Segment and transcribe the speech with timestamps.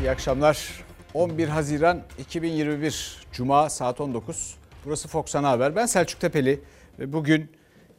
[0.00, 0.84] İyi akşamlar.
[1.14, 4.56] 11 Haziran 2021 Cuma saat 19.
[4.84, 5.76] Burası Fox Ana Haber.
[5.76, 6.60] Ben Selçuk Tepeli
[6.98, 7.52] ve bugün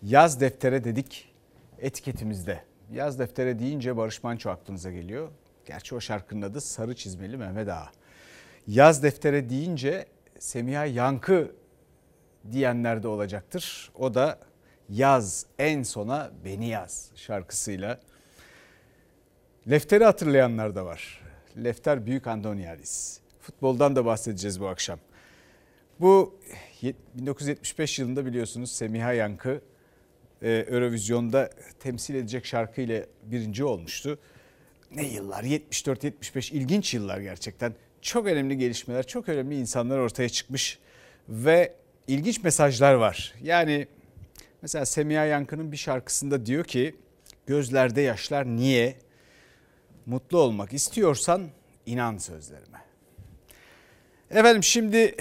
[0.03, 1.33] yaz deftere dedik
[1.79, 2.63] etiketimizde.
[2.91, 5.29] Yaz deftere deyince Barış Manço aklınıza geliyor.
[5.65, 7.91] Gerçi o şarkının adı Sarı Çizmeli Mehmet Ağa.
[8.67, 10.05] Yaz deftere deyince
[10.39, 11.51] Semiha Yankı
[12.51, 13.91] diyenler de olacaktır.
[13.95, 14.39] O da
[14.89, 17.99] yaz en sona beni yaz şarkısıyla.
[19.69, 21.28] Lefteri hatırlayanlar da var.
[21.57, 23.19] Lefter Büyük Andoniadis.
[23.41, 24.99] Futboldan da bahsedeceğiz bu akşam.
[25.99, 26.39] Bu
[27.15, 29.61] 1975 yılında biliyorsunuz Semiha Yankı
[30.41, 31.49] e, Eurovizyon'da
[31.79, 34.19] temsil edecek şarkıyla birinci olmuştu.
[34.95, 37.73] Ne yıllar 74-75 ilginç yıllar gerçekten.
[38.01, 40.79] Çok önemli gelişmeler, çok önemli insanlar ortaya çıkmış
[41.29, 41.73] ve
[42.07, 43.33] ilginç mesajlar var.
[43.43, 43.87] Yani
[44.61, 46.95] mesela Semiha Yankı'nın bir şarkısında diyor ki
[47.47, 48.95] gözlerde yaşlar niye?
[50.09, 51.49] Mutlu olmak istiyorsan
[51.85, 52.81] inan sözlerime.
[54.29, 55.15] Efendim şimdi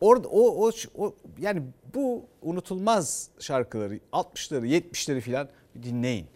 [0.00, 1.62] orada o, o, o yani
[1.94, 5.48] bu unutulmaz şarkıları 60'ları 70'leri filan
[5.82, 6.26] dinleyin.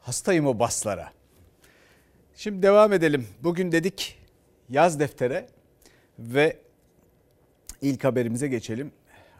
[0.00, 1.12] Hastayım o baslara.
[2.36, 3.28] Şimdi devam edelim.
[3.42, 4.18] Bugün dedik
[4.68, 5.48] yaz deftere
[6.18, 6.58] ve
[7.82, 8.92] ilk haberimize geçelim.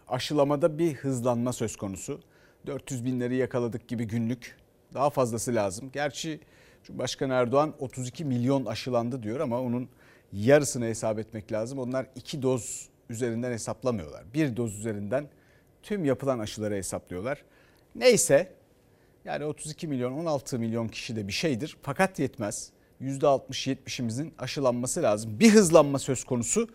[0.09, 2.21] Aşılamada bir hızlanma söz konusu.
[2.67, 4.57] 400 binleri yakaladık gibi günlük.
[4.95, 5.91] Daha fazlası lazım.
[5.93, 6.41] Gerçi
[6.87, 9.89] Cumhurbaşkanı Erdoğan 32 milyon aşılandı diyor ama onun
[10.33, 11.79] yarısını hesap etmek lazım.
[11.79, 14.25] Onlar iki doz üzerinden hesaplamıyorlar.
[14.35, 15.29] Bir doz üzerinden
[15.83, 17.45] tüm yapılan aşıları hesaplıyorlar.
[17.95, 18.53] Neyse
[19.25, 22.71] yani 32 milyon 16 milyon kişi de bir şeydir fakat yetmez.
[23.01, 25.41] %60-70'imizin aşılanması lazım.
[25.41, 26.69] Bir hızlanma söz konusu.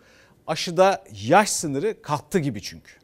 [0.46, 3.01] Aşıda yaş sınırı kalktı gibi çünkü.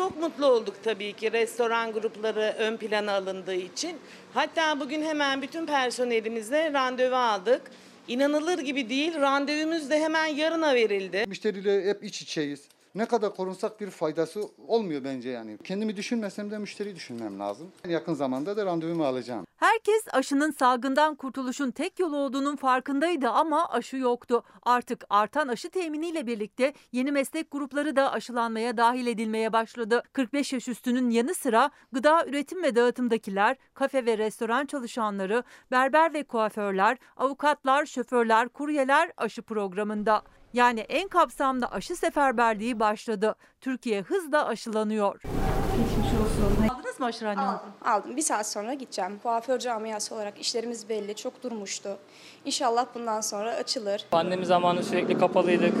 [0.00, 3.96] Çok mutlu olduk tabii ki restoran grupları ön plana alındığı için.
[4.34, 7.62] Hatta bugün hemen bütün personelimizle randevu aldık.
[8.08, 11.24] İnanılır gibi değil, randevumuz da hemen yarına verildi.
[11.28, 12.60] Müşteriyle hep iç içeyiz.
[12.94, 15.58] Ne kadar korunsak bir faydası olmuyor bence yani.
[15.64, 17.72] Kendimi düşünmesem de müşteriyi düşünmem lazım.
[17.88, 19.46] Yakın zamanda da randevumu alacağım.
[19.56, 24.42] Herkes aşının salgından kurtuluşun tek yolu olduğunun farkındaydı ama aşı yoktu.
[24.62, 30.02] Artık artan aşı teminiyle birlikte yeni meslek grupları da aşılanmaya dahil edilmeye başladı.
[30.12, 36.24] 45 yaş üstünün yanı sıra gıda üretim ve dağıtımdakiler, kafe ve restoran çalışanları, berber ve
[36.24, 40.22] kuaförler, avukatlar, şoförler, kuryeler aşı programında.
[40.52, 43.34] Yani en kapsamlı aşı seferberliği başladı.
[43.60, 45.22] Türkiye hızla aşılanıyor.
[46.46, 46.68] Olsun.
[46.74, 47.44] Aldınız mı aşı randevu?
[47.46, 48.16] Aldım, aldım.
[48.16, 49.18] Bir saat sonra gideceğim.
[49.22, 51.98] Kuaför camiası olarak işlerimiz belli, çok durmuştu.
[52.44, 54.04] İnşallah bundan sonra açılır.
[54.10, 55.74] Pandemi zamanı sürekli kapalıydık.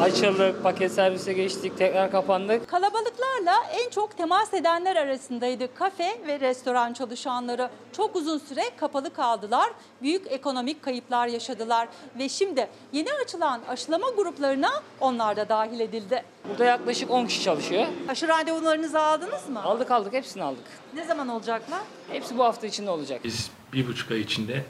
[0.00, 2.68] Açıldık, paket servise geçtik, tekrar kapandık.
[2.68, 7.70] Kalabalıklarla en çok temas edenler arasındaydı kafe ve restoran çalışanları.
[7.92, 9.70] Çok uzun süre kapalı kaldılar,
[10.02, 11.88] büyük ekonomik kayıplar yaşadılar
[12.18, 16.22] ve şimdi yeni açılan aşılama gruplarına onlar da dahil edildi.
[16.48, 17.86] Burada yaklaşık 10 kişi çalışıyor.
[18.08, 19.62] Aşı randevularınızı aldınız mı?
[19.62, 20.64] Aldık aldık, hepsini aldık.
[20.94, 21.80] Ne zaman olacaklar?
[22.08, 23.20] Hepsi bu hafta içinde olacak.
[23.24, 24.64] Biz bir buçuk ay içinde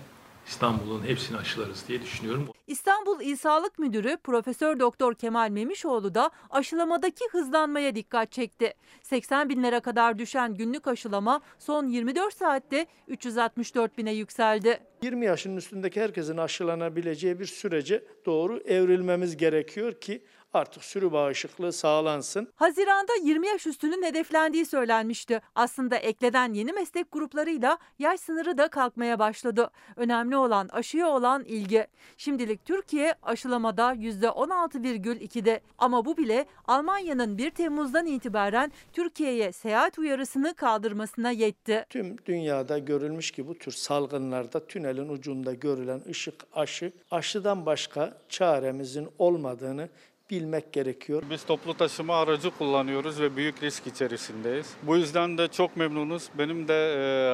[0.46, 2.48] İstanbul'un hepsini aşılarız diye düşünüyorum.
[2.66, 8.74] İstanbul İl Sağlık Müdürü Profesör Doktor Kemal Memişoğlu da aşılamadaki hızlanmaya dikkat çekti.
[9.02, 14.80] 80 binlere kadar düşen günlük aşılama son 24 saatte 364 bine yükseldi.
[15.02, 22.48] 20 yaşının üstündeki herkesin aşılanabileceği bir sürece doğru evrilmemiz gerekiyor ki artık sürü bağışıklığı sağlansın.
[22.54, 25.40] Haziranda 20 yaş üstünün hedeflendiği söylenmişti.
[25.54, 29.70] Aslında ekleden yeni meslek gruplarıyla yaş sınırı da kalkmaya başladı.
[29.96, 31.86] Önemli olan aşıya olan ilgi.
[32.16, 41.30] Şimdilik Türkiye aşılamada %16,2'de ama bu bile Almanya'nın 1 Temmuz'dan itibaren Türkiye'ye seyahat uyarısını kaldırmasına
[41.30, 41.86] yetti.
[41.90, 49.08] Tüm dünyada görülmüş ki bu tür salgınlarda tünelin ucunda görülen ışık aşı, aşıdan başka çaremizin
[49.18, 49.88] olmadığını
[50.30, 51.22] bilmek gerekiyor.
[51.30, 54.66] Biz toplu taşıma aracı kullanıyoruz ve büyük risk içerisindeyiz.
[54.82, 56.28] Bu yüzden de çok memnunuz.
[56.38, 56.74] Benim de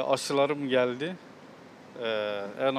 [0.08, 1.16] aşılarım geldi.
[2.60, 2.74] En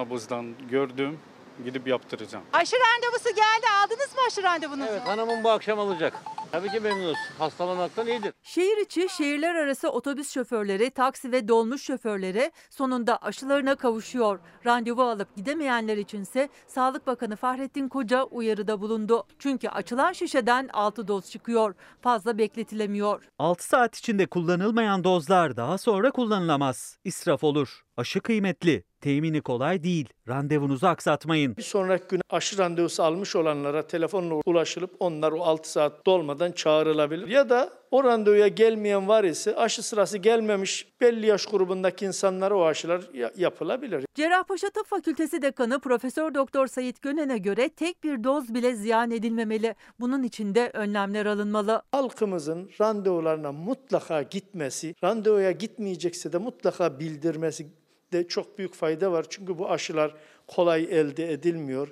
[0.71, 1.19] gördüm.
[1.65, 2.43] Gidip yaptıracağım.
[2.53, 3.65] Aşı randevusu geldi.
[3.83, 4.89] Aldınız mı aşı randevunuzu?
[4.91, 6.13] Evet hanımım bu akşam alacak.
[6.51, 7.17] Tabii ki memnunuz.
[7.39, 8.33] Hastalanmaktan iyidir.
[8.43, 14.39] Şehir içi, şehirler arası otobüs şoförleri, taksi ve dolmuş şoförleri sonunda aşılarına kavuşuyor.
[14.65, 19.23] Randevu alıp gidemeyenler içinse Sağlık Bakanı Fahrettin Koca uyarıda bulundu.
[19.39, 21.75] Çünkü açılan şişeden 6 doz çıkıyor.
[22.01, 23.23] Fazla bekletilemiyor.
[23.39, 26.97] 6 saat içinde kullanılmayan dozlar daha sonra kullanılamaz.
[27.03, 27.81] İsraf olur.
[27.97, 28.83] Aşı kıymetli.
[29.01, 30.09] Temini kolay değil.
[30.27, 31.57] Randevunuzu aksatmayın.
[31.57, 37.27] Bir sonraki gün aşı randevusu almış olanlara telefonla ulaşılıp onlar o 6 saat dolmadan çağrılabilir.
[37.27, 42.63] Ya da o randevuya gelmeyen var ise aşı sırası gelmemiş belli yaş grubundaki insanlara o
[42.65, 44.05] aşılar ya- yapılabilir.
[44.15, 49.75] Cerrahpaşa Tıp Fakültesi Dekanı Profesör Doktor Sayit Gönen'e göre tek bir doz bile ziyan edilmemeli.
[49.99, 51.81] Bunun için de önlemler alınmalı.
[51.91, 57.67] Halkımızın randevularına mutlaka gitmesi, randevuya gitmeyecekse de mutlaka bildirmesi
[58.11, 59.25] de çok büyük fayda var.
[59.29, 60.15] Çünkü bu aşılar
[60.47, 61.87] kolay elde edilmiyor.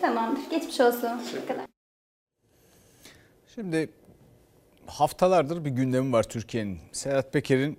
[0.00, 0.50] Tamamdır.
[0.50, 1.10] Geçmiş olsun.
[3.54, 3.90] Şimdi
[4.86, 6.78] haftalardır bir gündemi var Türkiye'nin.
[6.92, 7.78] Sedat Peker'in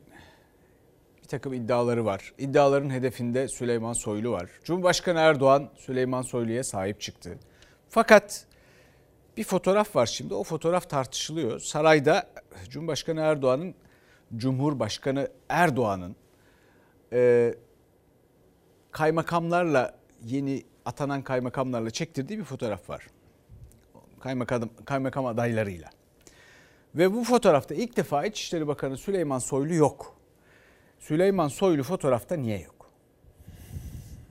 [1.21, 2.33] bir takım iddiaları var.
[2.37, 4.49] İddiaların hedefinde Süleyman Soylu var.
[4.63, 7.37] Cumhurbaşkanı Erdoğan Süleyman Soylu'ya sahip çıktı.
[7.89, 8.45] Fakat
[9.37, 10.33] bir fotoğraf var şimdi.
[10.33, 11.59] O fotoğraf tartışılıyor.
[11.59, 12.29] Sarayda
[12.69, 13.75] Cumhurbaşkanı Erdoğan'ın
[14.37, 16.15] Cumhurbaşkanı Erdoğan'ın
[17.13, 17.53] e,
[18.91, 19.95] kaymakamlarla
[20.25, 23.07] yeni atanan kaymakamlarla çektirdiği bir fotoğraf var.
[24.19, 25.89] Kaymakam, kaymakam adaylarıyla.
[26.95, 30.17] Ve bu fotoğrafta ilk defa İçişleri Bakanı Süleyman Soylu yok.
[30.99, 32.91] Süleyman Soylu fotoğrafta niye yok?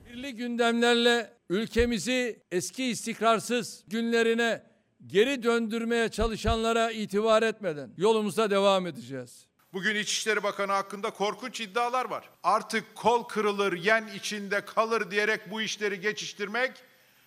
[0.09, 4.63] Birli gündemlerle ülkemizi eski istikrarsız günlerine
[5.07, 9.47] geri döndürmeye çalışanlara itibar etmeden yolumuza devam edeceğiz.
[9.73, 12.29] Bugün İçişleri Bakanı hakkında korkunç iddialar var.
[12.43, 16.71] Artık kol kırılır, yen içinde kalır diyerek bu işleri geçiştirmek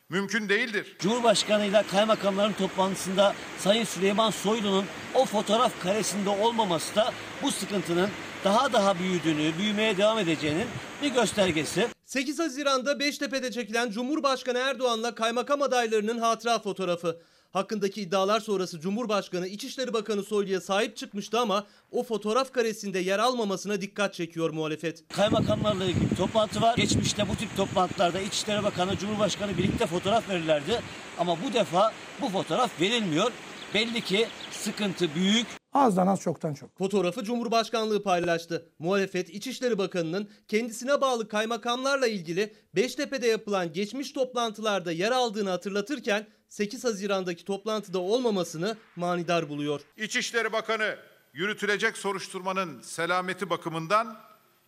[0.09, 0.97] mümkün değildir.
[0.99, 4.85] Cumhurbaşkanıyla kaymakamların toplantısında Sayın Süleyman Soylu'nun
[5.15, 7.13] o fotoğraf karesinde olmaması da
[7.43, 8.11] bu sıkıntının
[8.45, 10.67] daha daha büyüdüğünü, büyümeye devam edeceğinin
[11.03, 11.89] bir göstergesi.
[12.05, 17.21] 8 Haziran'da Beştepe'de çekilen Cumhurbaşkanı Erdoğan'la kaymakam adaylarının hatıra fotoğrafı.
[17.57, 23.81] Hakkındaki iddialar sonrası Cumhurbaşkanı İçişleri Bakanı Soylu'ya sahip çıkmıştı ama o fotoğraf karesinde yer almamasına
[23.81, 25.09] dikkat çekiyor muhalefet.
[25.09, 26.77] Kaymakamlarla ilgili toplantı var.
[26.77, 30.81] Geçmişte bu tip toplantılarda İçişleri Bakanı, Cumhurbaşkanı birlikte fotoğraf verirlerdi.
[31.19, 33.33] Ama bu defa bu fotoğraf verilmiyor.
[33.75, 35.47] Belli ki sıkıntı büyük.
[35.77, 36.79] Azdan az çoktan çok.
[36.79, 38.69] Fotoğrafı Cumhurbaşkanlığı paylaştı.
[38.79, 46.85] Muhalefet İçişleri Bakanı'nın kendisine bağlı kaymakamlarla ilgili Beştepe'de yapılan geçmiş toplantılarda yer aldığını hatırlatırken 8
[46.85, 49.81] Haziran'daki toplantıda olmamasını manidar buluyor.
[49.97, 50.97] İçişleri Bakanı
[51.33, 54.21] yürütülecek soruşturmanın selameti bakımından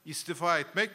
[0.04, 0.90] istifa etmek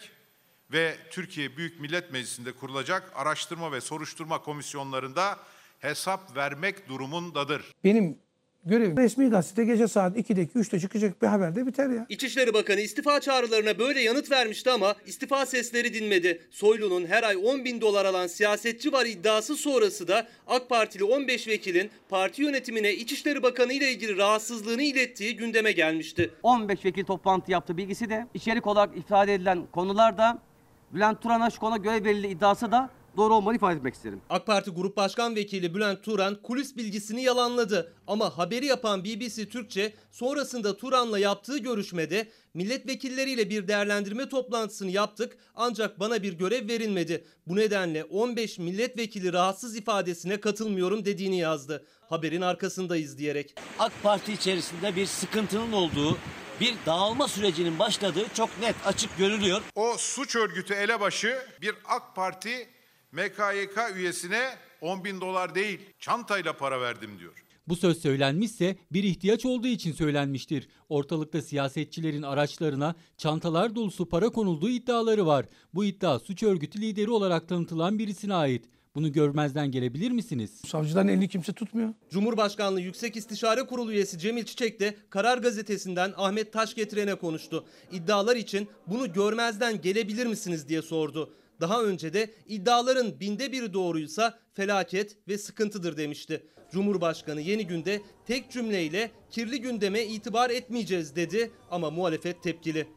[0.71, 5.38] ve Türkiye Büyük Millet Meclisi'nde kurulacak araştırma ve soruşturma komisyonlarında
[5.80, 7.71] hesap vermek durumundadır.
[7.83, 8.19] Benim
[8.65, 12.06] görevim resmi gazete gece saat 2'deki 3'te çıkacak bir haberde biter ya.
[12.10, 16.42] İçişleri Bakanı istifa çağrılarına böyle yanıt vermişti ama istifa sesleri dinmedi.
[16.51, 21.48] Soylu'nun her ay 10 bin dolar alan siyasetçi var iddiası sonrası da AK Partili 15
[21.48, 26.33] vekilin parti yönetimine İçişleri Bakanı ile ilgili rahatsızlığını ilettiği gündeme gelmişti.
[26.44, 30.39] 15 vekil toplantı yaptı bilgisi de içerik olarak ifade edilen konularda
[30.94, 34.21] Bülent Turan Aşkon'a görev verildiği iddiası da doğru olmadığını ifade etmek isterim.
[34.30, 37.94] AK Parti Grup Başkan Vekili Bülent Turan kulis bilgisini yalanladı.
[38.07, 46.00] Ama haberi yapan BBC Türkçe sonrasında Turan'la yaptığı görüşmede milletvekilleriyle bir değerlendirme toplantısını yaptık ancak
[46.00, 47.24] bana bir görev verilmedi.
[47.48, 51.86] Bu nedenle 15 milletvekili rahatsız ifadesine katılmıyorum dediğini yazdı.
[52.10, 53.56] Haberin arkasındayız diyerek.
[53.80, 56.18] AK Parti içerisinde bir sıkıntının olduğu,
[56.60, 59.62] bir dağılma sürecinin başladığı çok net açık görülüyor.
[59.75, 62.69] O suç örgütü elebaşı bir AK Parti
[63.13, 64.50] MKYK üyesine
[64.81, 67.44] 10 bin dolar değil çantayla para verdim diyor.
[67.68, 70.68] Bu söz söylenmişse bir ihtiyaç olduğu için söylenmiştir.
[70.89, 75.46] Ortalıkta siyasetçilerin araçlarına çantalar dolusu para konulduğu iddiaları var.
[75.74, 78.65] Bu iddia suç örgütü lideri olarak tanıtılan birisine ait.
[78.96, 80.62] Bunu görmezden gelebilir misiniz?
[80.67, 81.93] Savcıdan elini kimse tutmuyor.
[82.10, 87.65] Cumhurbaşkanlığı Yüksek İstişare Kurulu üyesi Cemil Çiçek de Karar Gazetesi'nden Ahmet Taş getiren'e konuştu.
[87.91, 91.34] İddialar için bunu görmezden gelebilir misiniz diye sordu.
[91.62, 96.48] Daha önce de iddiaların binde biri doğruysa felaket ve sıkıntıdır demişti.
[96.72, 102.88] Cumhurbaşkanı yeni günde tek cümleyle kirli gündeme itibar etmeyeceğiz dedi ama muhalefet tepkili.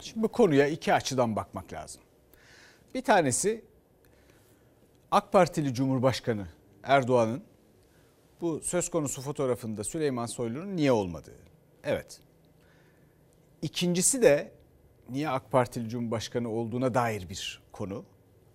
[0.00, 2.02] Şimdi bu konuya iki açıdan bakmak lazım.
[2.94, 3.64] Bir tanesi
[5.10, 6.48] AK Partili Cumhurbaşkanı
[6.82, 7.42] Erdoğan'ın
[8.40, 11.38] bu söz konusu fotoğrafında Süleyman Soylu'nun niye olmadığı.
[11.84, 12.20] Evet.
[13.62, 14.52] İkincisi de
[15.10, 18.04] niye AK Partili Cumhurbaşkanı olduğuna dair bir konu.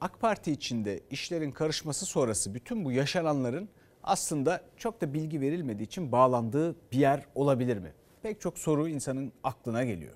[0.02, 3.70] AK Parti içinde işlerin karışması sonrası bütün bu yaşananların
[4.04, 7.94] aslında çok da bilgi verilmediği için bağlandığı bir yer olabilir mi?
[8.22, 10.14] Pek çok soru insanın aklına geliyor.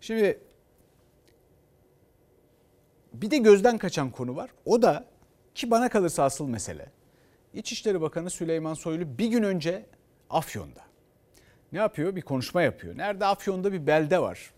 [0.00, 0.40] Şimdi
[3.12, 4.50] bir de gözden kaçan konu var.
[4.64, 5.04] O da
[5.54, 6.90] ki bana kalırsa asıl mesele.
[7.54, 9.86] İçişleri Bakanı Süleyman Soylu bir gün önce
[10.30, 10.80] Afyon'da.
[11.72, 12.16] Ne yapıyor?
[12.16, 12.96] Bir konuşma yapıyor.
[12.98, 13.26] Nerede?
[13.26, 14.53] Afyon'da bir belde var.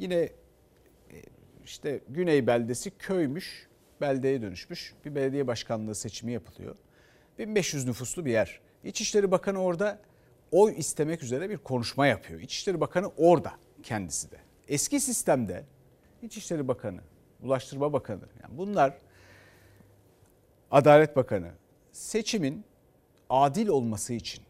[0.00, 0.32] Yine e,
[1.64, 3.68] işte Güney beldesi köymüş,
[4.00, 4.94] beldeye dönüşmüş.
[5.04, 6.76] Bir belediye başkanlığı seçimi yapılıyor.
[7.38, 8.60] 1500 nüfuslu bir yer.
[8.84, 9.98] İçişleri Bakanı orada
[10.50, 12.40] oy istemek üzere bir konuşma yapıyor.
[12.40, 13.52] İçişleri Bakanı orada
[13.82, 14.36] kendisi de.
[14.68, 15.64] Eski sistemde
[16.22, 17.00] İçişleri Bakanı,
[17.42, 18.98] Ulaştırma Bakanı yani bunlar
[20.70, 21.50] Adalet Bakanı
[21.92, 22.64] seçimin
[23.30, 24.44] adil olması için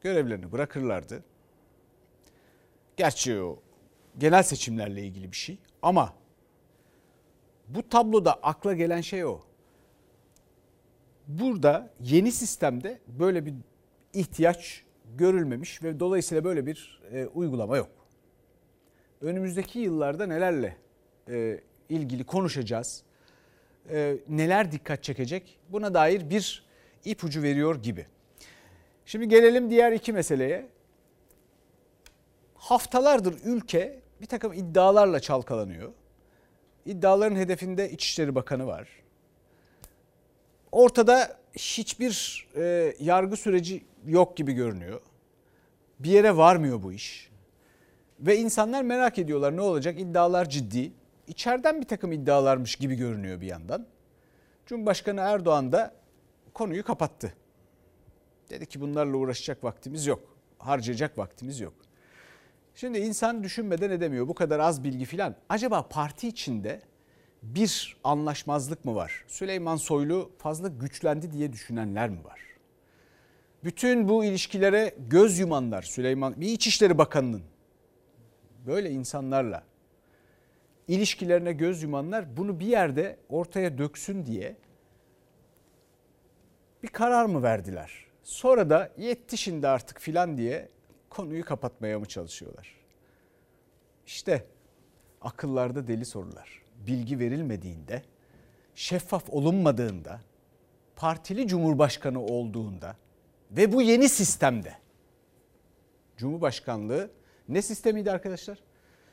[0.00, 1.24] görevlerini bırakırlardı.
[2.96, 3.62] Gerçi o
[4.18, 6.14] genel seçimlerle ilgili bir şey ama
[7.68, 9.40] bu tabloda akla gelen şey o.
[11.28, 13.54] Burada yeni sistemde böyle bir
[14.12, 14.84] ihtiyaç
[15.18, 17.90] görülmemiş ve dolayısıyla böyle bir e, uygulama yok.
[19.20, 20.76] Önümüzdeki yıllarda nelerle
[21.28, 23.02] e, ilgili konuşacağız,
[23.90, 26.64] e, neler dikkat çekecek buna dair bir
[27.04, 28.06] ipucu veriyor gibi.
[29.06, 30.68] Şimdi gelelim diğer iki meseleye.
[32.62, 35.92] Haftalardır ülke bir takım iddialarla çalkalanıyor.
[36.86, 38.88] İddiaların hedefinde İçişleri Bakanı var.
[40.72, 45.00] Ortada hiçbir e, yargı süreci yok gibi görünüyor.
[45.98, 47.30] Bir yere varmıyor bu iş.
[48.20, 50.00] Ve insanlar merak ediyorlar ne olacak?
[50.00, 50.92] İddialar ciddi.
[51.26, 53.86] İçeriden bir takım iddialarmış gibi görünüyor bir yandan.
[54.66, 55.94] Cumhurbaşkanı Erdoğan da
[56.54, 57.34] konuyu kapattı.
[58.50, 60.36] Dedi ki bunlarla uğraşacak vaktimiz yok.
[60.58, 61.74] Harcayacak vaktimiz yok.
[62.74, 64.28] Şimdi insan düşünmeden edemiyor.
[64.28, 65.34] Bu kadar az bilgi filan.
[65.48, 66.82] Acaba parti içinde
[67.42, 69.24] bir anlaşmazlık mı var?
[69.28, 72.40] Süleyman Soylu fazla güçlendi diye düşünenler mi var?
[73.64, 77.42] Bütün bu ilişkilere göz yumanlar Süleyman bir İçişleri Bakanı'nın
[78.66, 79.62] böyle insanlarla
[80.88, 84.56] ilişkilerine göz yumanlar bunu bir yerde ortaya döksün diye
[86.82, 88.06] bir karar mı verdiler?
[88.22, 90.68] Sonra da yetti şimdi artık filan diye
[91.12, 92.76] konuyu kapatmaya mı çalışıyorlar?
[94.06, 94.46] İşte
[95.20, 96.62] akıllarda deli sorular.
[96.86, 98.02] Bilgi verilmediğinde,
[98.74, 100.20] şeffaf olunmadığında,
[100.96, 102.96] partili cumhurbaşkanı olduğunda
[103.50, 104.82] ve bu yeni sistemde
[106.16, 107.10] Cumhurbaşkanlığı
[107.48, 108.58] ne sistemiydi arkadaşlar?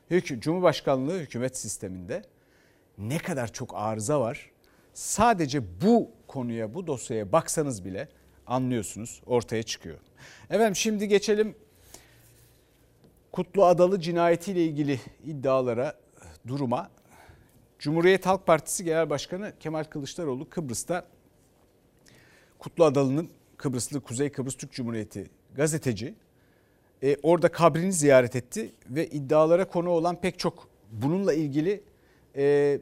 [0.10, 2.22] Hükü, Cumhurbaşkanlığı hükümet sisteminde
[2.98, 4.52] ne kadar çok arıza var.
[4.94, 8.10] Sadece bu konuya, bu dosyaya baksanız bile
[8.48, 10.00] anlıyorsunuz, ortaya çıkıyor.
[10.50, 11.56] Efendim şimdi geçelim
[13.40, 15.94] Kutlu Adalı cinayetiyle ilgili iddialara,
[16.48, 16.90] duruma.
[17.80, 21.08] Cumhuriyet Halk Partisi Genel Başkanı Kemal Kılıçdaroğlu Kıbrıs'ta
[22.60, 26.16] Kutlu Adalı'nın Kıbrıslı Kuzey Kıbrıs Türk Cumhuriyeti gazeteci
[27.04, 31.84] e, orada kabrini ziyaret etti ve iddialara konu olan pek çok bununla ilgili
[32.36, 32.80] e,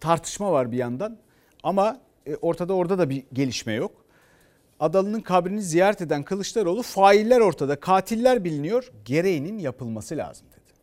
[0.00, 1.18] tartışma var bir yandan
[1.62, 4.05] ama e, ortada orada da bir gelişme yok.
[4.80, 10.76] Adalı'nın kabrini ziyaret eden Kılıçdaroğlu failler ortada, katiller biliniyor, gereğinin yapılması lazım dedi.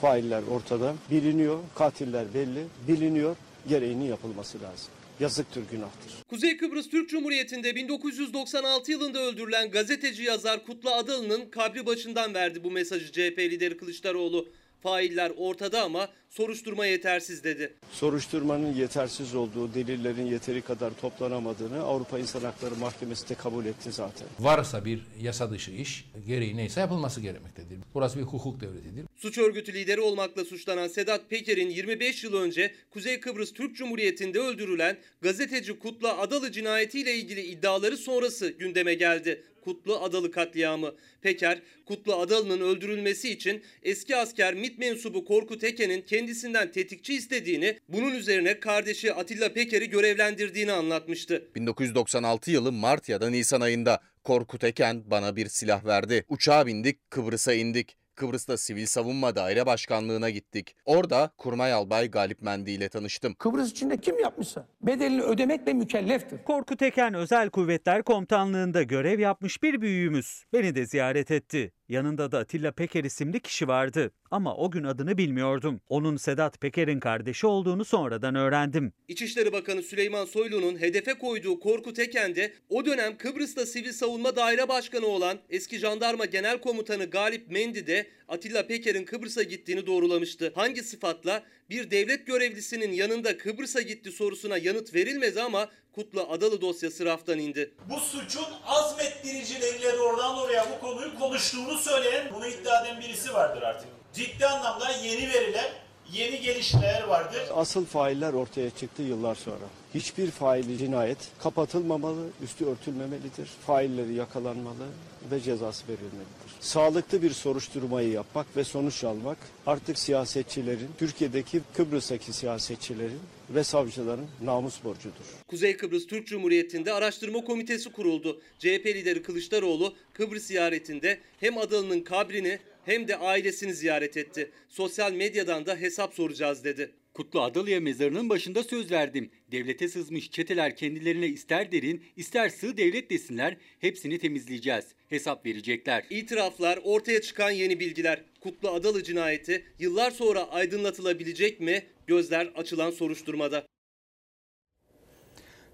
[0.00, 3.36] Failler ortada, biliniyor, katiller belli, biliniyor,
[3.68, 4.88] gereğinin yapılması lazım.
[5.20, 6.12] Yazıktır, günahtır.
[6.28, 12.70] Kuzey Kıbrıs Türk Cumhuriyeti'nde 1996 yılında öldürülen gazeteci yazar Kutlu Adalı'nın kabri başından verdi bu
[12.70, 14.48] mesajı CHP lideri Kılıçdaroğlu.
[14.86, 17.72] Failler ortada ama soruşturma yetersiz dedi.
[17.92, 24.28] Soruşturmanın yetersiz olduğu, delillerin yeteri kadar toplanamadığını Avrupa İnsan Hakları Mahkemesi de kabul etti zaten.
[24.40, 27.78] Varsa bir yasa dışı iş gereği neyse yapılması gerekmektedir.
[27.94, 29.04] Burası bir hukuk devletidir.
[29.16, 34.96] Suç örgütü lideri olmakla suçlanan Sedat Peker'in 25 yıl önce Kuzey Kıbrıs Türk Cumhuriyeti'nde öldürülen
[35.20, 39.42] gazeteci Kutlu Adalı cinayetiyle ilgili iddiaları sonrası gündeme geldi.
[39.66, 40.94] Kutlu Adalı katliamı.
[41.22, 48.14] Peker, Kutlu Adalı'nın öldürülmesi için eski asker MİT mensubu Korkut Eken'in kendisinden tetikçi istediğini, bunun
[48.14, 51.48] üzerine kardeşi Atilla Peker'i görevlendirdiğini anlatmıştı.
[51.54, 56.24] 1996 yılı Mart ya da Nisan ayında Korkut Eken bana bir silah verdi.
[56.28, 57.96] Uçağa bindik, Kıbrıs'a indik.
[58.16, 60.76] Kıbrıs'ta Sivil Savunma Daire Başkanlığı'na gittik.
[60.84, 63.34] Orada Kurmay Albay Galip Mendi ile tanıştım.
[63.34, 66.44] Kıbrıs içinde kim yapmışsa bedelini ödemekle mükelleftir.
[66.44, 70.44] Korkut Eken Özel Kuvvetler Komutanlığı'nda görev yapmış bir büyüğümüz.
[70.52, 71.72] Beni de ziyaret etti.
[71.88, 74.10] Yanında da Atilla Peker isimli kişi vardı.
[74.30, 75.80] Ama o gün adını bilmiyordum.
[75.88, 78.92] Onun Sedat Peker'in kardeşi olduğunu sonradan öğrendim.
[79.08, 84.68] İçişleri Bakanı Süleyman Soylu'nun hedefe koyduğu Korkut Eken de o dönem Kıbrıs'ta Sivil Savunma Daire
[84.68, 90.52] Başkanı olan eski jandarma genel komutanı Galip Mendi de Atilla Peker'in Kıbrıs'a gittiğini doğrulamıştı.
[90.54, 97.04] Hangi sıfatla bir devlet görevlisinin yanında Kıbrıs'a gitti sorusuna yanıt verilmedi ama Kutlu Adalı dosyası
[97.04, 97.70] raftan indi.
[97.90, 103.88] Bu suçun azmettiricileriyle doğrudan oraya bu konuyu konuştuğunu söyleyen, bunu iddia eden birisi vardır artık.
[104.14, 105.72] Ciddi anlamda yeni veriler,
[106.12, 107.42] yeni gelişmeler vardır.
[107.54, 109.64] Asıl failler ortaya çıktı yıllar sonra.
[109.94, 113.46] Hiçbir faili cinayet kapatılmamalı, üstü örtülmemelidir.
[113.66, 114.86] Failleri yakalanmalı
[115.30, 116.56] ve cezası verilmelidir.
[116.60, 124.84] Sağlıklı bir soruşturmayı yapmak ve sonuç almak artık siyasetçilerin, Türkiye'deki Kıbrıs'taki siyasetçilerin ve savcıların namus
[124.84, 125.24] borcudur.
[125.48, 128.40] Kuzey Kıbrıs Türk Cumhuriyeti'nde araştırma komitesi kuruldu.
[128.58, 134.50] CHP lideri Kılıçdaroğlu Kıbrıs ziyaretinde hem Adalı'nın kabrini hem de ailesini ziyaret etti.
[134.68, 136.90] Sosyal medyadan da hesap soracağız dedi.
[137.16, 139.30] Kutlu Adalı'ya mezarının başında söz verdim.
[139.52, 144.84] Devlete sızmış çeteler kendilerine ister derin ister sığ devlet desinler hepsini temizleyeceğiz.
[145.08, 146.04] Hesap verecekler.
[146.10, 148.22] İtiraflar, ortaya çıkan yeni bilgiler.
[148.40, 151.82] Kutlu Adalı cinayeti yıllar sonra aydınlatılabilecek mi?
[152.06, 153.66] Gözler açılan soruşturmada.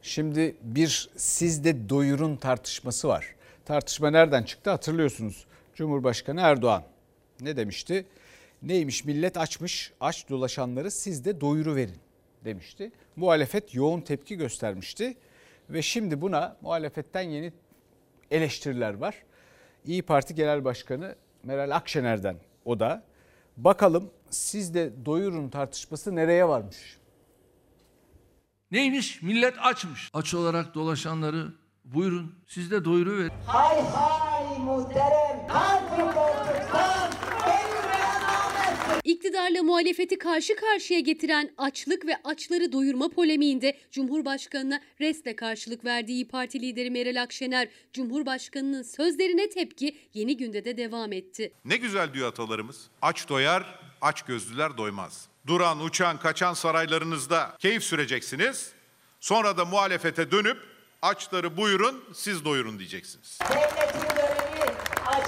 [0.02, 3.34] Şimdi bir sizde doyurun tartışması var.
[3.64, 5.44] Tartışma nereden çıktı hatırlıyorsunuz.
[5.74, 6.84] Cumhurbaşkanı Erdoğan
[7.40, 8.04] ne demişti?
[8.62, 11.98] Neymiş millet açmış aç dolaşanları siz de doyuru verin
[12.44, 12.92] demişti.
[13.16, 15.16] Muhalefet yoğun tepki göstermişti
[15.70, 17.52] ve şimdi buna muhalefetten yeni
[18.30, 19.14] eleştiriler var.
[19.84, 23.02] İyi Parti Genel Başkanı Meral Akşener'den o da.
[23.56, 26.98] Bakalım siz de doyurun tartışması nereye varmış?
[28.70, 29.22] Neymiş?
[29.22, 30.10] Millet açmış.
[30.14, 31.46] Aç olarak dolaşanları
[31.84, 33.32] buyurun siz de doyuru verin.
[33.46, 35.46] Hay hay muhterem.
[35.48, 36.21] Bu koltuktan.
[39.12, 46.28] İktidarla muhalefeti karşı karşıya getiren açlık ve açları doyurma polemiğinde Cumhurbaşkanı'na resle karşılık verdiği İYİ
[46.28, 51.52] Parti lideri Meral Akşener, Cumhurbaşkanı'nın sözlerine tepki yeni günde de devam etti.
[51.64, 52.90] Ne güzel diyor atalarımız.
[53.02, 55.28] Aç doyar, aç gözlüler doymaz.
[55.46, 58.72] Duran, uçan, kaçan saraylarınızda keyif süreceksiniz.
[59.20, 60.58] Sonra da muhalefete dönüp
[61.02, 63.38] açları buyurun, siz doyurun diyeceksiniz.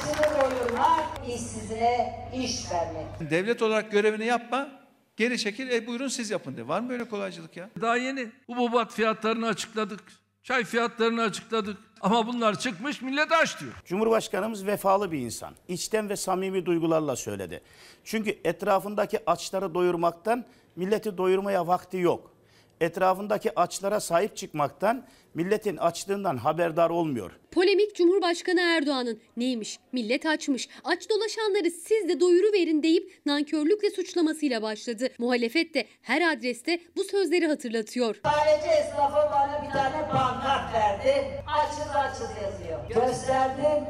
[0.04, 3.30] Açını doyurmak, işsizine iş vermek.
[3.30, 4.68] Devlet olarak görevini yapma,
[5.16, 6.68] geri çekil, e buyurun siz yapın de.
[6.68, 7.70] Var mı böyle kolaycılık ya?
[7.80, 10.00] Daha yeni hububat fiyatlarını açıkladık.
[10.42, 11.78] Çay fiyatlarını açıkladık.
[12.00, 13.73] Ama bunlar çıkmış millet aç diyor.
[13.84, 15.54] Cumhurbaşkanımız vefalı bir insan.
[15.68, 17.61] İçten ve samimi duygularla söyledi.
[18.04, 20.44] Çünkü etrafındaki açları doyurmaktan
[20.76, 22.34] milleti doyurmaya vakti yok.
[22.81, 27.31] Etrafındaki açlara sahip çıkmaktan milletin açlığından haberdar olmuyor.
[27.50, 34.62] Polemik Cumhurbaşkanı Erdoğan'ın neymiş millet açmış aç dolaşanları siz de doyuru verin deyip nankörlükle suçlamasıyla
[34.62, 35.09] başladı.
[35.18, 38.20] Muhalefet de her adreste bu sözleri hatırlatıyor.
[38.22, 41.44] Kahveci esnafı bana bir tane pankart verdi.
[41.46, 42.88] Açız açız yazıyor.
[42.88, 43.85] Gösterdim.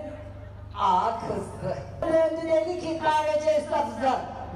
[0.78, 1.76] Aa kızdı.
[2.02, 4.00] Döndü dedi ki kahveci esnafı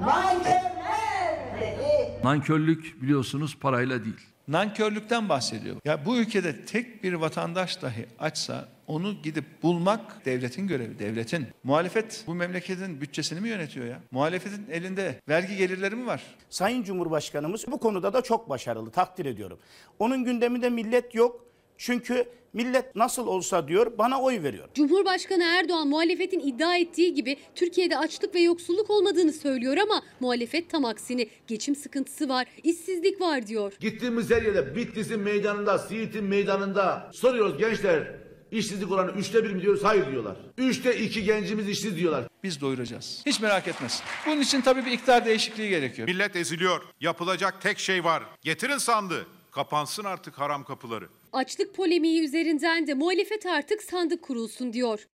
[0.01, 2.23] nankörler dedi.
[2.23, 4.19] Nankörlük biliyorsunuz parayla değil.
[4.47, 5.75] Nankörlükten bahsediyor.
[5.85, 11.47] Ya bu ülkede tek bir vatandaş dahi açsa onu gidip bulmak devletin görevi, devletin.
[11.63, 13.99] Muhalefet bu memleketin bütçesini mi yönetiyor ya?
[14.11, 16.21] Muhalefetin elinde vergi gelirleri mi var?
[16.49, 19.59] Sayın Cumhurbaşkanımız bu konuda da çok başarılı, takdir ediyorum.
[19.99, 21.45] Onun gündeminde millet yok.
[21.77, 24.67] Çünkü millet nasıl olsa diyor bana oy veriyor.
[24.73, 30.85] Cumhurbaşkanı Erdoğan muhalefetin iddia ettiği gibi Türkiye'de açlık ve yoksulluk olmadığını söylüyor ama muhalefet tam
[30.85, 33.73] aksini geçim sıkıntısı var, işsizlik var diyor.
[33.79, 38.15] Gittiğimiz her yerde Bitlis'in meydanında, Siirt'in meydanında soruyoruz gençler
[38.51, 39.83] işsizlik oranı üçte bir mi diyoruz?
[39.83, 40.37] Hayır diyorlar.
[40.57, 42.25] Üçte iki gencimiz işsiz diyorlar.
[42.43, 43.21] Biz doyuracağız.
[43.25, 44.01] Hiç merak etmesin.
[44.27, 46.07] Bunun için tabii bir iktidar değişikliği gerekiyor.
[46.07, 46.81] Millet eziliyor.
[47.01, 48.23] Yapılacak tek şey var.
[48.41, 49.27] Getirin sandığı.
[49.51, 51.09] Kapansın artık haram kapıları.
[51.33, 55.07] Açlık polemiği üzerinden de muhalefet artık sandık kurulsun diyor.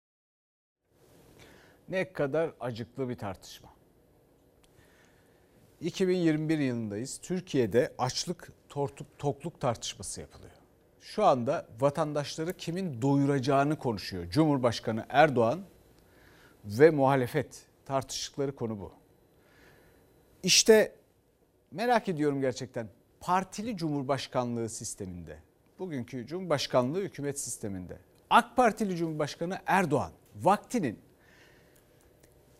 [1.88, 3.74] Ne kadar acıklı bir tartışma.
[5.80, 7.18] 2021 yılındayız.
[7.22, 8.52] Türkiye'de açlık
[9.18, 10.52] tokluk tartışması yapılıyor.
[11.00, 14.30] Şu anda vatandaşları kimin doyuracağını konuşuyor.
[14.30, 15.64] Cumhurbaşkanı Erdoğan
[16.64, 18.92] ve muhalefet tartıştıkları konu bu.
[20.42, 20.92] İşte
[21.70, 22.88] merak ediyorum gerçekten
[23.20, 25.38] partili cumhurbaşkanlığı sisteminde,
[25.78, 27.98] bugünkü cumhurbaşkanlığı hükümet sisteminde
[28.30, 30.98] AK Partili Cumhurbaşkanı Erdoğan vaktinin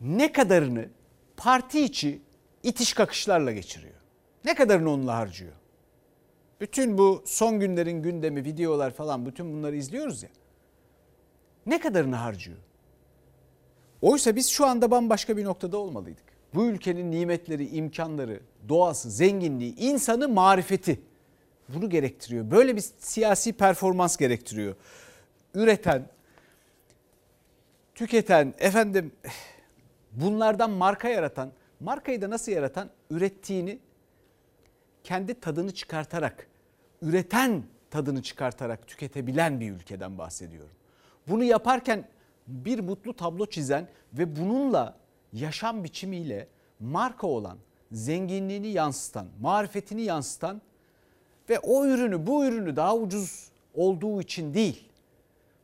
[0.01, 0.89] ne kadarını
[1.37, 2.21] parti içi
[2.63, 3.95] itiş kakışlarla geçiriyor?
[4.45, 5.53] Ne kadarını onunla harcıyor?
[6.61, 10.29] Bütün bu son günlerin gündemi, videolar falan bütün bunları izliyoruz ya.
[11.65, 12.57] Ne kadarını harcıyor?
[14.01, 16.23] Oysa biz şu anda bambaşka bir noktada olmalıydık.
[16.53, 21.01] Bu ülkenin nimetleri, imkanları, doğası, zenginliği, insanı, marifeti
[21.69, 22.51] bunu gerektiriyor.
[22.51, 24.75] Böyle bir siyasi performans gerektiriyor.
[25.53, 26.09] Üreten,
[27.95, 29.11] tüketen, efendim
[30.11, 32.89] bunlardan marka yaratan, markayı da nasıl yaratan?
[33.09, 33.79] Ürettiğini
[35.03, 36.47] kendi tadını çıkartarak,
[37.01, 40.75] üreten tadını çıkartarak tüketebilen bir ülkeden bahsediyorum.
[41.27, 42.07] Bunu yaparken
[42.47, 44.97] bir mutlu tablo çizen ve bununla
[45.33, 46.47] yaşam biçimiyle
[46.79, 47.57] marka olan,
[47.91, 50.61] zenginliğini yansıtan, marifetini yansıtan
[51.49, 54.89] Ve o ürünü bu ürünü daha ucuz olduğu için değil.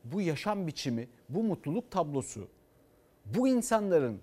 [0.03, 2.47] Bu yaşam biçimi, bu mutluluk tablosu,
[3.25, 4.19] bu insanların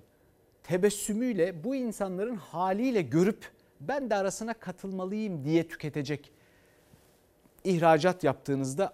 [0.62, 6.33] tebessümüyle, bu insanların haliyle görüp ben de arasına katılmalıyım diye tüketecek
[7.64, 8.92] ihracat yaptığınızda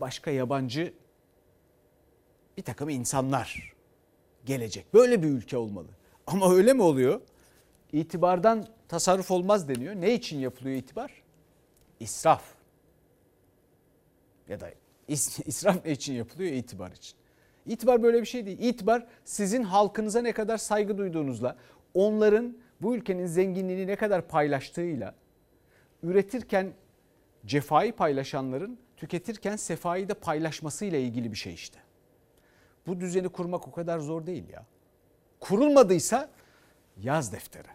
[0.00, 0.94] başka yabancı
[2.56, 3.72] bir takım insanlar
[4.46, 4.94] gelecek.
[4.94, 5.88] Böyle bir ülke olmalı.
[6.26, 7.20] Ama öyle mi oluyor?
[7.92, 9.94] İtibardan tasarruf olmaz deniyor.
[9.94, 11.22] Ne için yapılıyor itibar?
[12.00, 12.44] İsraf.
[14.48, 14.70] Ya da
[15.08, 16.52] is- israf ne için yapılıyor?
[16.52, 17.16] İtibar için.
[17.66, 18.58] İtibar böyle bir şey değil.
[18.60, 21.56] İtibar sizin halkınıza ne kadar saygı duyduğunuzla,
[21.94, 25.14] onların bu ülkenin zenginliğini ne kadar paylaştığıyla,
[26.02, 26.72] üretirken
[27.46, 31.78] cefayı paylaşanların tüketirken sefayı da paylaşmasıyla ilgili bir şey işte.
[32.86, 34.66] Bu düzeni kurmak o kadar zor değil ya.
[35.40, 36.30] Kurulmadıysa
[37.02, 37.68] yaz deftere.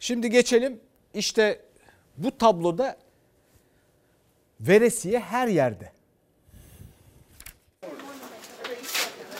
[0.00, 0.80] Şimdi geçelim
[1.14, 1.60] işte
[2.18, 2.96] bu tabloda
[4.60, 5.92] veresiye her yerde.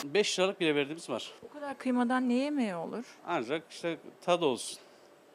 [0.04, 1.32] 5 liralık bile verdiğimiz var.
[1.42, 3.04] Bu kadar kıymadan ne yemeği olur?
[3.26, 4.78] Ancak işte tadı olsun.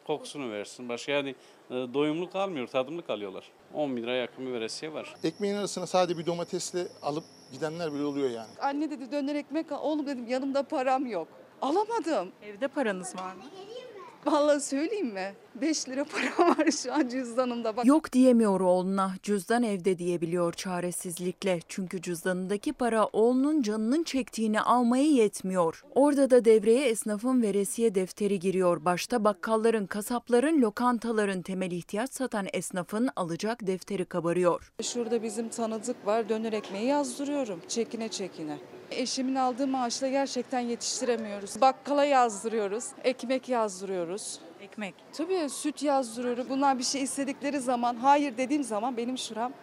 [0.08, 0.90] Kokusunu versin.
[0.90, 1.36] Başka yani
[1.70, 3.44] e, doyumlu kalmıyor, tadımlı kalıyorlar.
[3.74, 5.16] 10 bin lira yakın bir veresiye var.
[5.24, 8.50] Ekmeğin arasına sadece bir domatesle alıp gidenler bile oluyor yani.
[8.62, 9.80] Anne dedi döner ekmek al.
[9.82, 11.28] Oğlum dedim yanımda param yok.
[11.62, 12.32] Alamadım.
[12.44, 13.44] Evde paranız var mı?
[14.26, 15.34] Vallahi söyleyeyim mi?
[15.62, 17.78] 5 lira param var şu an cüzdanımda.
[17.78, 17.86] Bak.
[17.86, 21.60] Yok diyemiyor oğluna, cüzdan evde diyebiliyor çaresizlikle.
[21.68, 25.84] Çünkü cüzdanındaki para oğlunun canının çektiğini almaya yetmiyor.
[25.96, 28.86] Orada da devreye esnafın veresiye defteri giriyor.
[28.86, 34.74] Başta bakkalların, kasapların, lokantaların temel ihtiyaç satan esnafın alacak defteri kabarıyor.
[34.82, 36.30] Şurada bizim tanıdık var.
[36.30, 37.60] Döner ekmeği yazdırıyorum.
[37.68, 38.58] Çekine çekine.
[38.94, 41.62] Eşimin aldığı maaşla gerçekten yetiştiremiyoruz.
[41.62, 42.86] Bakkala yazdırıyoruz.
[43.04, 44.40] Ekmek yazdırıyoruz.
[44.62, 44.96] Ekmek.
[45.14, 46.46] Tabii süt yazdırıyorum.
[46.50, 49.54] Bunlar bir şey istedikleri zaman hayır dediğim zaman benim şuram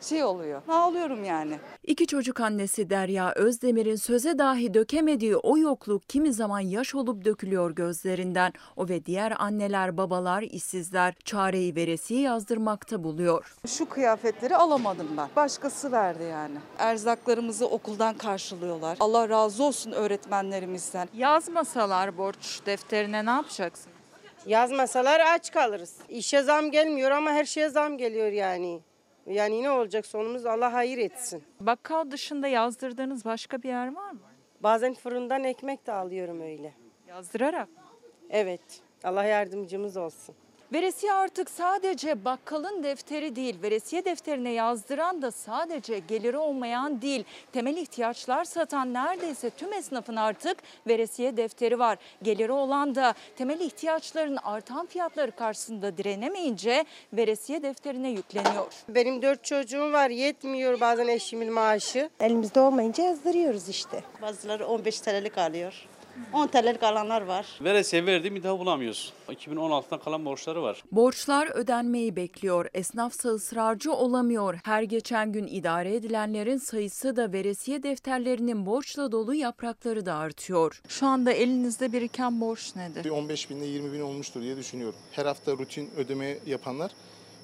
[0.00, 0.62] şey oluyor.
[0.68, 1.58] Ağlıyorum yani.
[1.84, 7.70] İki çocuk annesi Derya Özdemir'in söze dahi dökemediği o yokluk kimi zaman yaş olup dökülüyor
[7.70, 8.52] gözlerinden.
[8.76, 13.56] O ve diğer anneler, babalar, işsizler çareyi veresiye yazdırmakta buluyor.
[13.66, 15.28] Şu kıyafetleri alamadım ben.
[15.36, 16.56] Başkası verdi yani.
[16.78, 18.96] Erzaklarımızı okuldan karşılıyorlar.
[19.00, 21.08] Allah razı olsun öğretmenlerimizden.
[21.14, 23.92] Yazmasalar borç defterine ne yapacaksın?
[24.46, 25.94] Yazmasalar aç kalırız.
[26.08, 28.80] İşe zam gelmiyor ama her şeye zam geliyor yani.
[29.26, 31.42] Yani ne olacak sonumuz Allah hayır etsin.
[31.60, 34.20] Bakkal dışında yazdırdığınız başka bir yer var mı?
[34.60, 36.74] Bazen fırından ekmek de alıyorum öyle.
[37.08, 37.68] Yazdırarak.
[38.30, 38.60] Evet.
[39.04, 40.34] Allah yardımcımız olsun.
[40.72, 47.24] Veresiye artık sadece bakkalın defteri değil, veresiye defterine yazdıran da sadece geliri olmayan değil.
[47.52, 50.56] Temel ihtiyaçlar satan neredeyse tüm esnafın artık
[50.86, 51.98] veresiye defteri var.
[52.22, 58.66] Geliri olan da temel ihtiyaçların artan fiyatları karşısında direnemeyince veresiye defterine yükleniyor.
[58.88, 62.10] Benim dört çocuğum var yetmiyor bazen eşimin maaşı.
[62.20, 64.04] Elimizde olmayınca yazdırıyoruz işte.
[64.22, 65.86] Bazıları 15 TL'lik alıyor.
[66.32, 67.46] 10 TL'lik alanlar var.
[67.60, 69.12] Veresiye verdi bir daha bulamıyorsun.
[69.28, 70.84] 2016'dan kalan borçları var.
[70.92, 72.66] Borçlar ödenmeyi bekliyor.
[72.74, 74.60] Esnafsa ısrarcı olamıyor.
[74.64, 80.82] Her geçen gün idare edilenlerin sayısı da veresiye defterlerinin borçla dolu yaprakları da artıyor.
[80.88, 83.04] Şu anda elinizde biriken borç nedir?
[83.04, 84.98] Bir 15 bin ile 20 bin olmuştur diye düşünüyorum.
[85.12, 86.90] Her hafta rutin ödeme yapanlar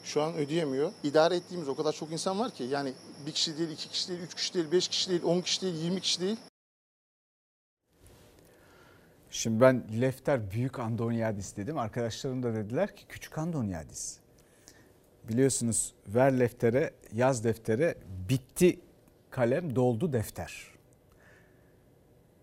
[0.04, 0.92] şu an ödeyemiyor.
[1.02, 2.92] İdare ettiğimiz o kadar çok insan var ki yani
[3.26, 5.74] bir kişi değil, iki kişi değil, üç kişi değil, beş kişi değil, on kişi değil,
[5.74, 6.36] yirmi kişi değil.
[9.30, 11.78] Şimdi ben Lefter Büyük Andonyadis dedim.
[11.78, 14.18] Arkadaşlarım da dediler ki Küçük Andonyadis.
[15.28, 17.94] Biliyorsunuz ver leftere, yaz deftere,
[18.28, 18.80] bitti
[19.30, 20.76] kalem, doldu defter.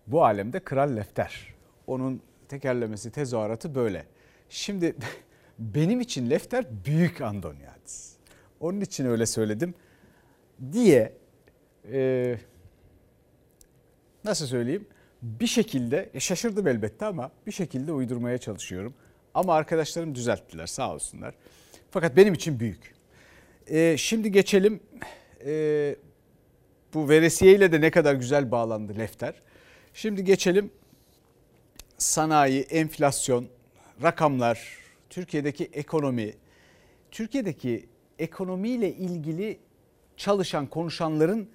[0.06, 1.54] Bu alemde kral lefter.
[1.86, 4.06] Onun tekerlemesi, tezahüratı böyle.
[4.48, 4.96] Şimdi
[5.58, 8.16] benim için lefter Büyük Andonyadis.
[8.60, 9.74] Onun için öyle söyledim
[10.72, 11.12] diye
[11.92, 12.36] e,
[14.24, 14.86] nasıl söyleyeyim?
[15.24, 18.94] Bir şekilde e, şaşırdım elbette ama bir şekilde uydurmaya çalışıyorum.
[19.34, 21.34] Ama arkadaşlarım düzelttiler sağ olsunlar.
[21.90, 22.94] Fakat benim için büyük.
[23.66, 24.80] Ee, şimdi geçelim
[25.46, 25.96] ee,
[26.94, 29.34] bu veresiyeyle de ne kadar güzel bağlandı Lefter.
[29.94, 30.70] Şimdi geçelim
[31.98, 33.46] sanayi, enflasyon,
[34.02, 34.78] rakamlar,
[35.10, 36.34] Türkiye'deki ekonomi,
[37.10, 37.86] Türkiye'deki
[38.18, 39.58] ekonomiyle ilgili
[40.16, 41.48] çalışan konuşanların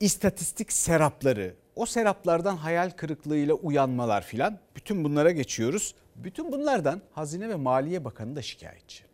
[0.00, 5.94] istatistik serapları, o seraplardan hayal kırıklığıyla uyanmalar filan bütün bunlara geçiyoruz.
[6.16, 9.04] Bütün bunlardan Hazine ve Maliye Bakanı da şikayetçi.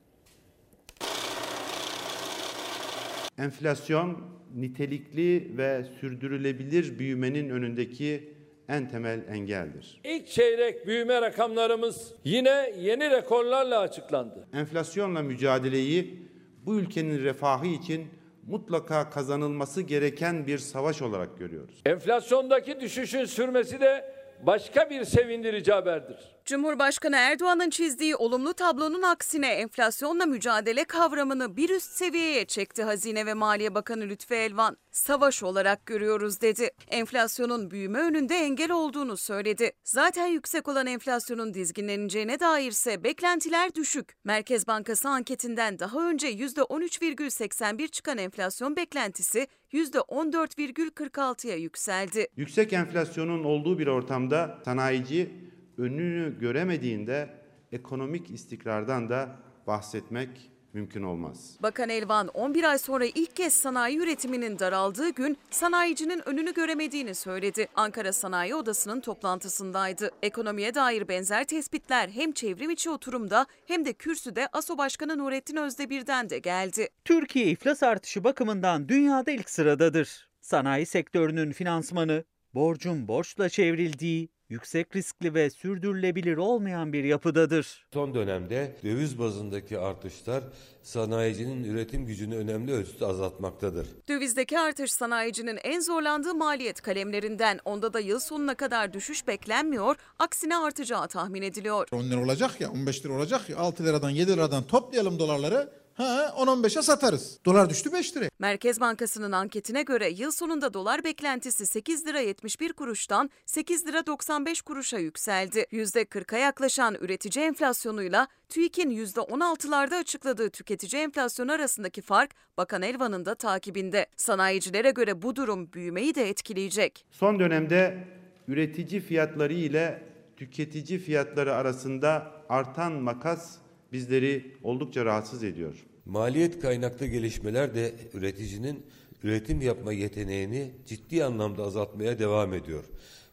[3.38, 4.18] Enflasyon
[4.54, 8.34] nitelikli ve sürdürülebilir büyümenin önündeki
[8.68, 10.00] en temel engeldir.
[10.04, 14.48] İlk çeyrek büyüme rakamlarımız yine yeni rekorlarla açıklandı.
[14.52, 16.28] Enflasyonla mücadeleyi
[16.66, 18.06] bu ülkenin refahı için
[18.46, 21.82] mutlaka kazanılması gereken bir savaş olarak görüyoruz.
[21.86, 26.33] Enflasyondaki düşüşün sürmesi de başka bir sevindirici haberdir.
[26.44, 33.34] Cumhurbaşkanı Erdoğan'ın çizdiği olumlu tablonun aksine enflasyonla mücadele kavramını bir üst seviyeye çekti Hazine ve
[33.34, 34.76] Maliye Bakanı Lütfi Elvan.
[34.90, 36.70] Savaş olarak görüyoruz dedi.
[36.88, 39.72] Enflasyonun büyüme önünde engel olduğunu söyledi.
[39.84, 44.16] Zaten yüksek olan enflasyonun dizginleneceğine dairse beklentiler düşük.
[44.24, 52.26] Merkez Bankası anketinden daha önce %13,81 çıkan enflasyon beklentisi %14,46'ya yükseldi.
[52.36, 57.28] Yüksek enflasyonun olduğu bir ortamda sanayici önünü göremediğinde
[57.72, 61.56] ekonomik istikrardan da bahsetmek mümkün olmaz.
[61.62, 67.68] Bakan Elvan 11 ay sonra ilk kez sanayi üretiminin daraldığı gün sanayicinin önünü göremediğini söyledi.
[67.74, 70.10] Ankara Sanayi Odası'nın toplantısındaydı.
[70.22, 76.30] Ekonomiye dair benzer tespitler hem çevrim içi oturumda hem de kürsüde ASO Başkanı Nurettin Özdemir'den
[76.30, 76.88] de geldi.
[77.04, 80.28] Türkiye iflas artışı bakımından dünyada ilk sıradadır.
[80.40, 87.86] Sanayi sektörünün finansmanı, borcun borçla çevrildiği, yüksek riskli ve sürdürülebilir olmayan bir yapıdadır.
[87.94, 90.44] Son dönemde döviz bazındaki artışlar
[90.82, 93.86] sanayicinin üretim gücünü önemli ölçüde azaltmaktadır.
[94.08, 97.60] Dövizdeki artış sanayicinin en zorlandığı maliyet kalemlerinden.
[97.64, 101.88] Onda da yıl sonuna kadar düşüş beklenmiyor, aksine artacağı tahmin ediliyor.
[101.92, 105.83] 10 lira olacak ya 15 lira olacak ya 6 liradan 7 liradan toplayalım dolarları.
[105.94, 107.38] Ha 10-15'e satarız.
[107.44, 108.30] Dolar düştü 5 liraya.
[108.38, 114.62] Merkez Bankası'nın anketine göre yıl sonunda dolar beklentisi 8 lira 71 kuruştan 8 lira 95
[114.62, 115.66] kuruşa yükseldi.
[115.72, 124.06] %40'a yaklaşan üretici enflasyonuyla TÜİK'in %16'larda açıkladığı tüketici enflasyonu arasındaki fark Bakan Elvan'ın da takibinde.
[124.16, 127.06] Sanayicilere göre bu durum büyümeyi de etkileyecek.
[127.10, 128.08] Son dönemde
[128.48, 130.02] üretici fiyatları ile
[130.36, 133.63] tüketici fiyatları arasında artan makas
[133.94, 135.74] bizleri oldukça rahatsız ediyor.
[136.04, 138.86] Maliyet kaynaklı gelişmeler de üreticinin
[139.22, 142.84] üretim yapma yeteneğini ciddi anlamda azaltmaya devam ediyor.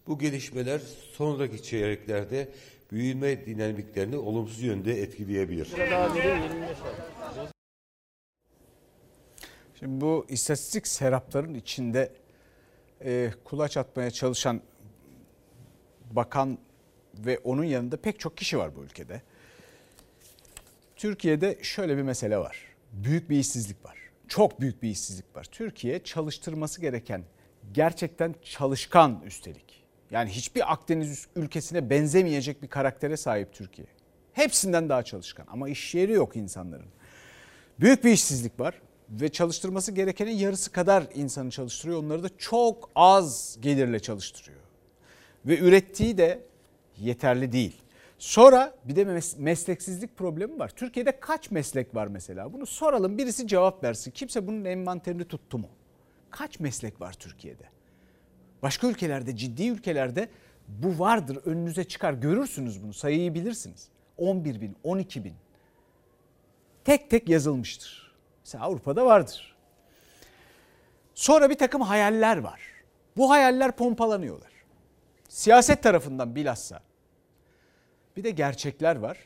[0.08, 0.80] Bu gelişmeler
[1.14, 2.50] sonraki çeyreklerde
[2.92, 5.68] büyüme dinamiklerini olumsuz yönde etkileyebilir.
[9.80, 12.12] Şimdi bu istatistik serapların içinde
[13.04, 14.62] e, kulaç atmaya çalışan
[16.12, 16.58] bakan
[17.14, 19.22] ve onun yanında pek çok kişi var bu ülkede.
[21.02, 22.58] Türkiye'de şöyle bir mesele var.
[22.94, 23.98] Büyük bir işsizlik var.
[24.28, 25.44] Çok büyük bir işsizlik var.
[25.52, 27.24] Türkiye çalıştırması gereken
[27.74, 29.84] gerçekten çalışkan üstelik.
[30.12, 33.88] Yani hiçbir Akdeniz ülkesine benzemeyecek bir karaktere sahip Türkiye.
[34.34, 36.90] Hepsinden daha çalışkan ama iş yeri yok insanların.
[37.80, 42.04] Büyük bir işsizlik var ve çalıştırması gerekenin yarısı kadar insanı çalıştırıyor.
[42.04, 44.62] Onları da çok az gelirle çalıştırıyor.
[45.46, 46.40] Ve ürettiği de
[46.98, 47.81] yeterli değil.
[48.22, 50.70] Sonra bir de mesleksizlik problemi var.
[50.70, 52.54] Türkiye'de kaç meslek var mesela?
[52.54, 54.12] Bunu soralım birisi cevap versin.
[54.12, 55.70] Kimse bunun envanterini tuttu mu?
[56.30, 57.64] Kaç meslek var Türkiye'de?
[58.62, 60.30] Başka ülkelerde, ciddi ülkelerde
[60.68, 61.40] bu vardır.
[61.46, 62.14] Önünüze çıkar.
[62.14, 62.94] Görürsünüz bunu.
[62.94, 63.88] Sayıyı bilirsiniz.
[64.18, 65.34] 11 bin, 12 bin.
[66.84, 68.16] Tek tek yazılmıştır.
[68.46, 69.56] Mesela Avrupa'da vardır.
[71.16, 72.62] Sonra bir takım hayaller var.
[73.18, 74.52] Bu hayaller pompalanıyorlar.
[75.30, 76.91] Siyaset tarafından bilhassa.
[78.22, 79.18] Bir de gerçekler var.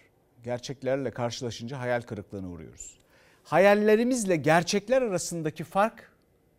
[0.44, 2.98] Gerçeklerle karşılaşınca hayal kırıklığına uğruyoruz.
[3.44, 6.12] Hayallerimizle gerçekler arasındaki fark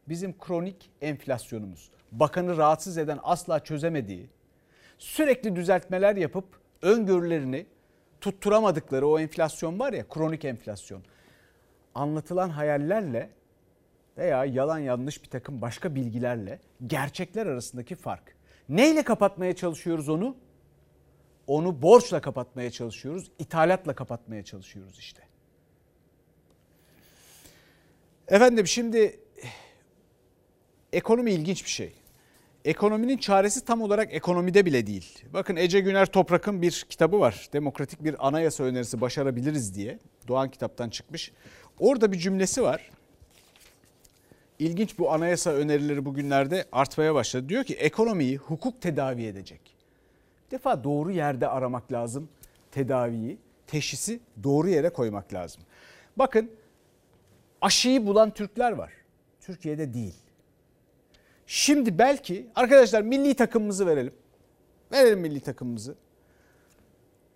[0.08, 1.90] bizim kronik enflasyonumuz.
[2.12, 4.28] Bakanı rahatsız eden asla çözemediği,
[4.98, 6.44] sürekli düzeltmeler yapıp
[6.82, 7.66] öngörülerini
[8.20, 11.02] tutturamadıkları o enflasyon var ya kronik enflasyon.
[11.94, 13.30] Anlatılan hayallerle
[14.18, 18.36] veya yalan yanlış bir takım başka bilgilerle gerçekler arasındaki fark.
[18.68, 20.36] Neyle kapatmaya çalışıyoruz onu?
[21.46, 25.22] Onu borçla kapatmaya çalışıyoruz, ithalatla kapatmaya çalışıyoruz işte.
[28.28, 29.20] Efendim şimdi
[30.92, 31.92] ekonomi ilginç bir şey.
[32.64, 35.24] Ekonominin çaresi tam olarak ekonomide bile değil.
[35.32, 37.48] Bakın Ece Güner Toprak'ın bir kitabı var.
[37.52, 39.98] Demokratik bir anayasa önerisi başarabiliriz diye.
[40.28, 41.32] Doğan kitaptan çıkmış.
[41.78, 42.90] Orada bir cümlesi var.
[44.58, 47.48] İlginç bu anayasa önerileri bugünlerde artmaya başladı.
[47.48, 49.75] Diyor ki ekonomiyi hukuk tedavi edecek.
[50.46, 52.28] Bir defa doğru yerde aramak lazım
[52.70, 55.62] tedaviyi, teşhisi doğru yere koymak lazım.
[56.16, 56.50] Bakın
[57.60, 58.92] aşıyı bulan Türkler var.
[59.40, 60.14] Türkiye'de değil.
[61.46, 64.14] Şimdi belki arkadaşlar milli takımımızı verelim.
[64.92, 65.94] Verelim milli takımımızı.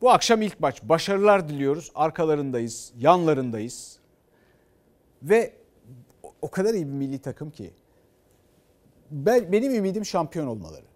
[0.00, 0.82] Bu akşam ilk maç.
[0.82, 1.90] Başarılar diliyoruz.
[1.94, 3.98] Arkalarındayız, yanlarındayız.
[5.22, 5.52] Ve
[6.42, 7.72] o kadar iyi bir milli takım ki
[9.10, 10.89] ben, benim ümidim şampiyon olmaları.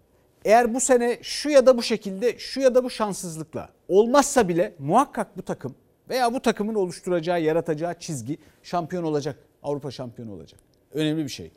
[0.44, 4.74] Eğer bu sene şu ya da bu şekilde şu ya da bu şanssızlıkla olmazsa bile
[4.78, 5.74] muhakkak bu takım
[6.08, 9.38] veya bu takımın oluşturacağı, yaratacağı çizgi şampiyon olacak.
[9.62, 10.60] Avrupa şampiyonu olacak.
[10.92, 11.50] Önemli bir şey.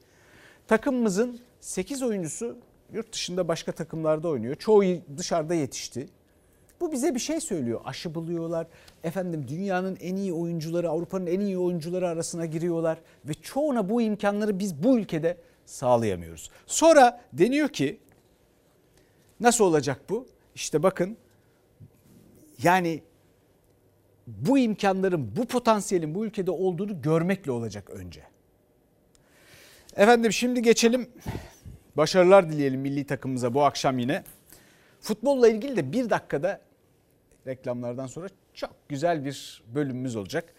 [0.68, 2.58] Takımımızın 8 oyuncusu
[2.94, 4.56] yurt dışında başka takımlarda oynuyor.
[4.56, 4.84] Çoğu
[5.18, 6.10] dışarıda yetişti.
[6.82, 7.82] Bu bize bir şey söylüyor.
[7.86, 8.68] Aşı buluyorlar.
[9.04, 14.60] Efendim dünyanın en iyi oyuncuları, Avrupa'nın en iyi oyuncuları arasına giriyorlar ve çoğuna bu imkanları
[14.60, 16.50] biz bu ülkede sağlayamıyoruz.
[16.68, 18.00] Sonra deniyor ki
[19.40, 20.28] nasıl olacak bu?
[20.56, 21.18] İşte bakın
[22.64, 23.02] yani
[24.28, 28.24] bu imkanların, bu potansiyelin bu ülkede olduğunu görmekle olacak önce.
[29.96, 31.10] Efendim şimdi geçelim.
[31.98, 34.24] Başarılar dileyelim milli takımımıza bu akşam yine.
[35.02, 36.62] Futbolla ilgili de bir dakikada
[37.48, 40.54] reklamlardan sonra çok güzel bir bölümümüz olacak.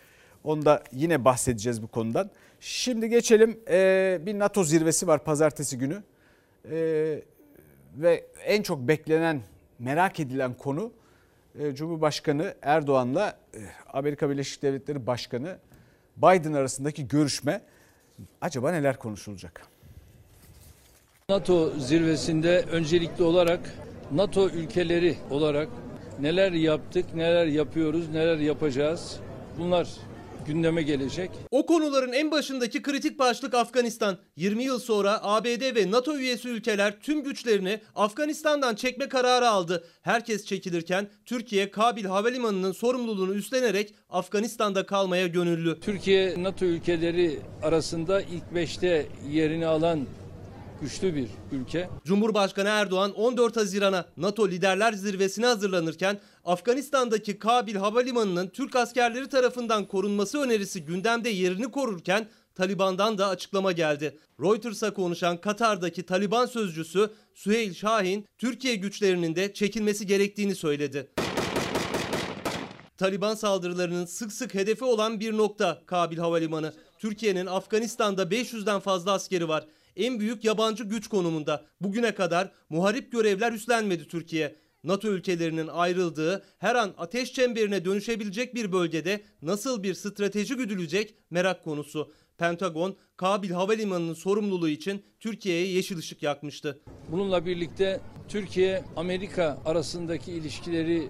[0.45, 2.31] Onda yine bahsedeceğiz bu konudan.
[2.61, 6.03] Şimdi geçelim ee, bir NATO zirvesi var pazartesi günü.
[6.71, 7.23] Ee,
[7.99, 9.43] ve en çok beklenen,
[9.79, 10.93] merak edilen konu
[11.59, 13.59] e, Cumhurbaşkanı Erdoğan'la e,
[13.93, 15.59] Amerika Birleşik Devletleri Başkanı
[16.17, 17.61] Biden arasındaki görüşme.
[18.41, 19.67] Acaba neler konuşulacak?
[21.29, 23.61] NATO zirvesinde öncelikli olarak
[24.13, 25.69] NATO ülkeleri olarak
[26.21, 29.21] neler yaptık, neler yapıyoruz, neler yapacağız
[29.59, 29.89] bunlar
[30.49, 31.31] gündeme gelecek.
[31.51, 34.19] O konuların en başındaki kritik başlık Afganistan.
[34.37, 39.85] 20 yıl sonra ABD ve NATO üyesi ülkeler tüm güçlerini Afganistan'dan çekme kararı aldı.
[40.03, 45.81] Herkes çekilirken Türkiye Kabil Havalimanı'nın sorumluluğunu üstlenerek Afganistan'da kalmaya gönüllü.
[45.81, 50.07] Türkiye NATO ülkeleri arasında ilk 5'te yerini alan
[50.81, 51.91] güçlü bir ülke.
[52.05, 60.39] Cumhurbaşkanı Erdoğan 14 Haziran'a NATO Liderler Zirvesi'ne hazırlanırken Afganistan'daki Kabil Havalimanı'nın Türk askerleri tarafından korunması
[60.39, 64.19] önerisi gündemde yerini korurken Taliban'dan da açıklama geldi.
[64.41, 71.09] Reuters'a konuşan Katar'daki Taliban sözcüsü Süheyl Şahin, Türkiye güçlerinin de çekilmesi gerektiğini söyledi.
[72.99, 76.73] Taliban saldırılarının sık sık hedefi olan bir nokta Kabil Havalimanı.
[76.99, 79.65] Türkiye'nin Afganistan'da 500'den fazla askeri var
[79.99, 81.67] en büyük yabancı güç konumunda.
[81.81, 84.57] Bugüne kadar muharip görevler üstlenmedi Türkiye.
[84.85, 91.65] NATO ülkelerinin ayrıldığı her an ateş çemberine dönüşebilecek bir bölgede nasıl bir strateji güdülecek merak
[91.65, 92.13] konusu.
[92.39, 96.81] Pentagon, Kabil Havalimanı'nın sorumluluğu için Türkiye'ye yeşil ışık yakmıştı.
[97.09, 101.09] Bununla birlikte Türkiye-Amerika arasındaki ilişkileri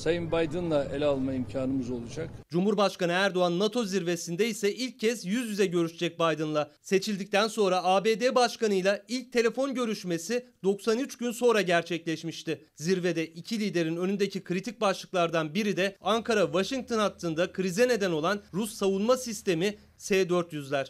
[0.00, 2.30] Sayın Biden'la ele alma imkanımız olacak.
[2.50, 6.70] Cumhurbaşkanı Erdoğan NATO zirvesinde ise ilk kez yüz yüze görüşecek Biden'la.
[6.82, 12.64] Seçildikten sonra ABD Başkanı'yla ilk telefon görüşmesi 93 gün sonra gerçekleşmişti.
[12.76, 19.16] Zirvede iki liderin önündeki kritik başlıklardan biri de Ankara-Washington hattında krize neden olan Rus savunma
[19.16, 20.86] sistemi S-400'ler.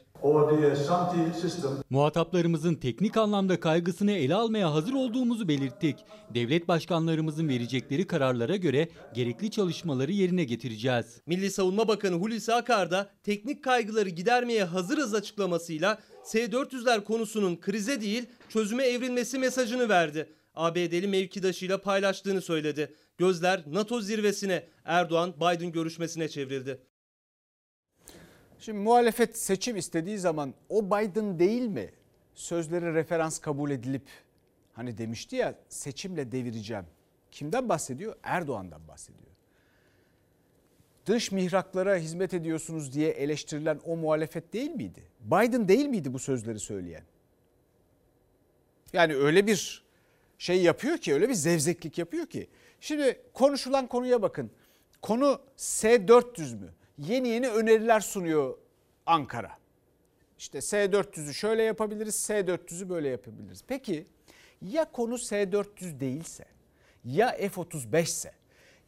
[1.90, 5.96] Muhataplarımızın teknik anlamda kaygısını ele almaya hazır olduğumuzu belirttik.
[6.34, 11.20] Devlet başkanlarımızın verecekleri kararlara göre gerekli çalışmaları yerine getireceğiz.
[11.26, 18.26] Milli Savunma Bakanı Hulusi Akar da teknik kaygıları gidermeye hazırız açıklamasıyla S-400'ler konusunun krize değil
[18.48, 20.28] çözüme evrilmesi mesajını verdi.
[20.54, 22.94] ABD'li mevkidaşıyla paylaştığını söyledi.
[23.18, 26.80] Gözler NATO zirvesine, Erdoğan-Biden görüşmesine çevrildi.
[28.60, 31.90] Şimdi muhalefet seçim istediği zaman o Biden değil mi
[32.34, 34.02] sözleri referans kabul edilip
[34.72, 36.84] hani demişti ya seçimle devireceğim.
[37.30, 38.16] Kimden bahsediyor?
[38.22, 39.30] Erdoğan'dan bahsediyor.
[41.06, 45.02] Dış mihraklara hizmet ediyorsunuz diye eleştirilen o muhalefet değil miydi?
[45.20, 47.04] Biden değil miydi bu sözleri söyleyen?
[48.92, 49.84] Yani öyle bir
[50.38, 52.48] şey yapıyor ki, öyle bir zevzeklik yapıyor ki.
[52.80, 54.50] Şimdi konuşulan konuya bakın.
[55.02, 56.70] Konu S-400 mü?
[57.00, 58.58] Yeni yeni öneriler sunuyor
[59.06, 59.58] Ankara.
[60.38, 63.62] İşte S-400'ü şöyle yapabiliriz, S-400'ü böyle yapabiliriz.
[63.66, 64.06] Peki
[64.62, 66.44] ya konu S-400 değilse,
[67.04, 68.32] ya F-35 ise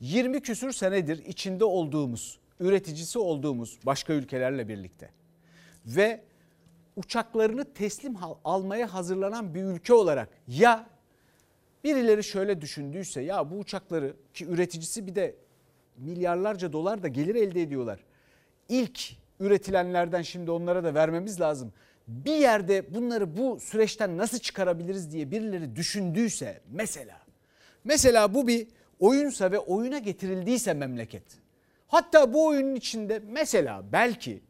[0.01, 5.11] 20 küsür senedir içinde olduğumuz, üreticisi olduğumuz başka ülkelerle birlikte
[5.87, 6.22] ve
[6.96, 10.87] uçaklarını teslim almaya hazırlanan bir ülke olarak ya
[11.85, 15.37] birileri şöyle düşündüyse ya bu uçakları ki üreticisi bir de
[15.96, 18.00] milyarlarca dolar da gelir elde ediyorlar.
[18.68, 19.00] İlk
[19.40, 21.72] üretilenlerden şimdi onlara da vermemiz lazım.
[22.09, 27.20] Bir yerde bunları bu süreçten nasıl çıkarabiliriz diye birileri düşündüyse mesela
[27.85, 28.66] mesela bu bir
[29.00, 31.22] oyunsa ve oyuna getirildiyse memleket.
[31.88, 34.43] Hatta bu oyunun içinde mesela belki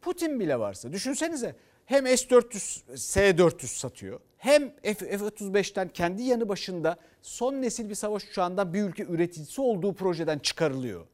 [0.00, 1.56] Putin bile varsa düşünsenize
[1.86, 8.82] hem S-400 S-400 satıyor hem F-35'ten kendi yanı başında son nesil bir savaş uçağından bir
[8.82, 11.06] ülke üreticisi olduğu projeden çıkarılıyor.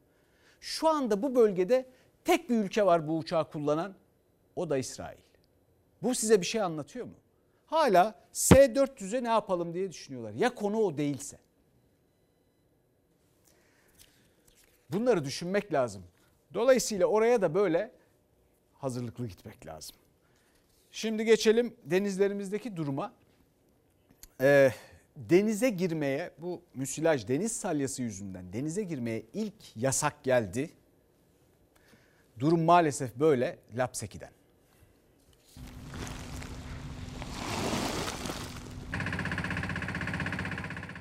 [0.60, 1.86] Şu anda bu bölgede
[2.24, 3.94] tek bir ülke var bu uçağı kullanan
[4.56, 5.18] o da İsrail.
[6.02, 7.14] Bu size bir şey anlatıyor mu?
[7.66, 10.32] hala S-400'e ne yapalım diye düşünüyorlar.
[10.32, 11.38] Ya konu o değilse.
[14.90, 16.02] Bunları düşünmek lazım.
[16.54, 17.92] Dolayısıyla oraya da böyle
[18.74, 19.96] hazırlıklı gitmek lazım.
[20.96, 23.12] Şimdi geçelim denizlerimizdeki duruma.
[24.40, 24.70] Ee,
[25.16, 30.70] denize girmeye bu müsilaj deniz salyası yüzünden denize girmeye ilk yasak geldi.
[32.38, 34.30] Durum maalesef böyle Lapseki'den.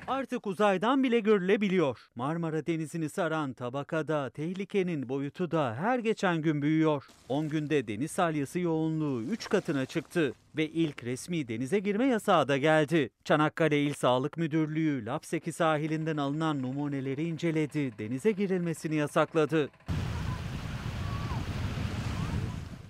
[0.08, 2.08] Artık uzaydan bile görülebiliyor.
[2.14, 7.04] Marmara Denizi'ni saran tabakada tehlikenin boyutu da her geçen gün büyüyor.
[7.28, 12.56] 10 günde deniz salyası yoğunluğu 3 katına çıktı ve ilk resmi denize girme yasağı da
[12.56, 13.10] geldi.
[13.24, 19.68] Çanakkale İl Sağlık Müdürlüğü Lapseki sahilinden alınan numuneleri inceledi, denize girilmesini yasakladı.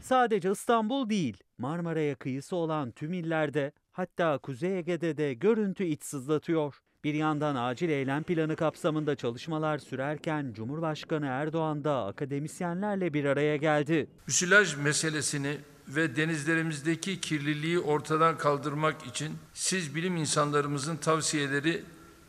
[0.01, 6.75] Sadece İstanbul değil, Marmara'ya kıyısı olan tüm illerde hatta Kuzey Ege'de de görüntü iç sızlatıyor.
[7.07, 14.07] Bir yandan acil eylem planı kapsamında çalışmalar sürerken Cumhurbaşkanı Erdoğan da akademisyenlerle bir araya geldi.
[14.27, 21.83] Müsilaj meselesini ve denizlerimizdeki kirliliği ortadan kaldırmak için siz bilim insanlarımızın tavsiyeleri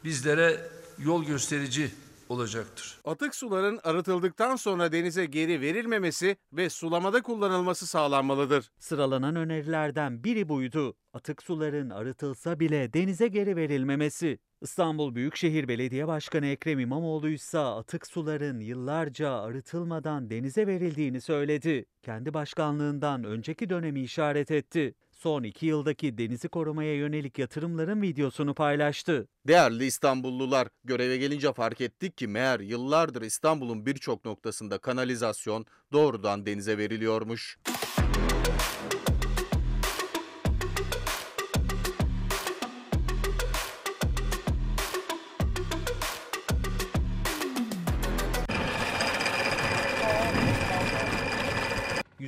[0.03, 0.69] bizlere
[0.99, 1.91] yol gösterici
[2.29, 2.99] olacaktır.
[3.05, 8.71] Atık suların arıtıldıktan sonra denize geri verilmemesi ve sulamada kullanılması sağlanmalıdır.
[8.79, 10.95] Sıralanan önerilerden biri buydu.
[11.13, 14.39] Atık suların arıtılsa bile denize geri verilmemesi.
[14.61, 21.85] İstanbul Büyükşehir Belediye Başkanı Ekrem İmamoğlu ise atık suların yıllarca arıtılmadan denize verildiğini söyledi.
[22.03, 24.95] Kendi başkanlığından önceki dönemi işaret etti.
[25.17, 29.27] Son iki yıldaki denizi korumaya yönelik yatırımların videosunu paylaştı.
[29.47, 36.77] Değerli İstanbullular, göreve gelince fark ettik ki meğer yıllardır İstanbul'un birçok noktasında kanalizasyon doğrudan denize
[36.77, 37.57] veriliyormuş.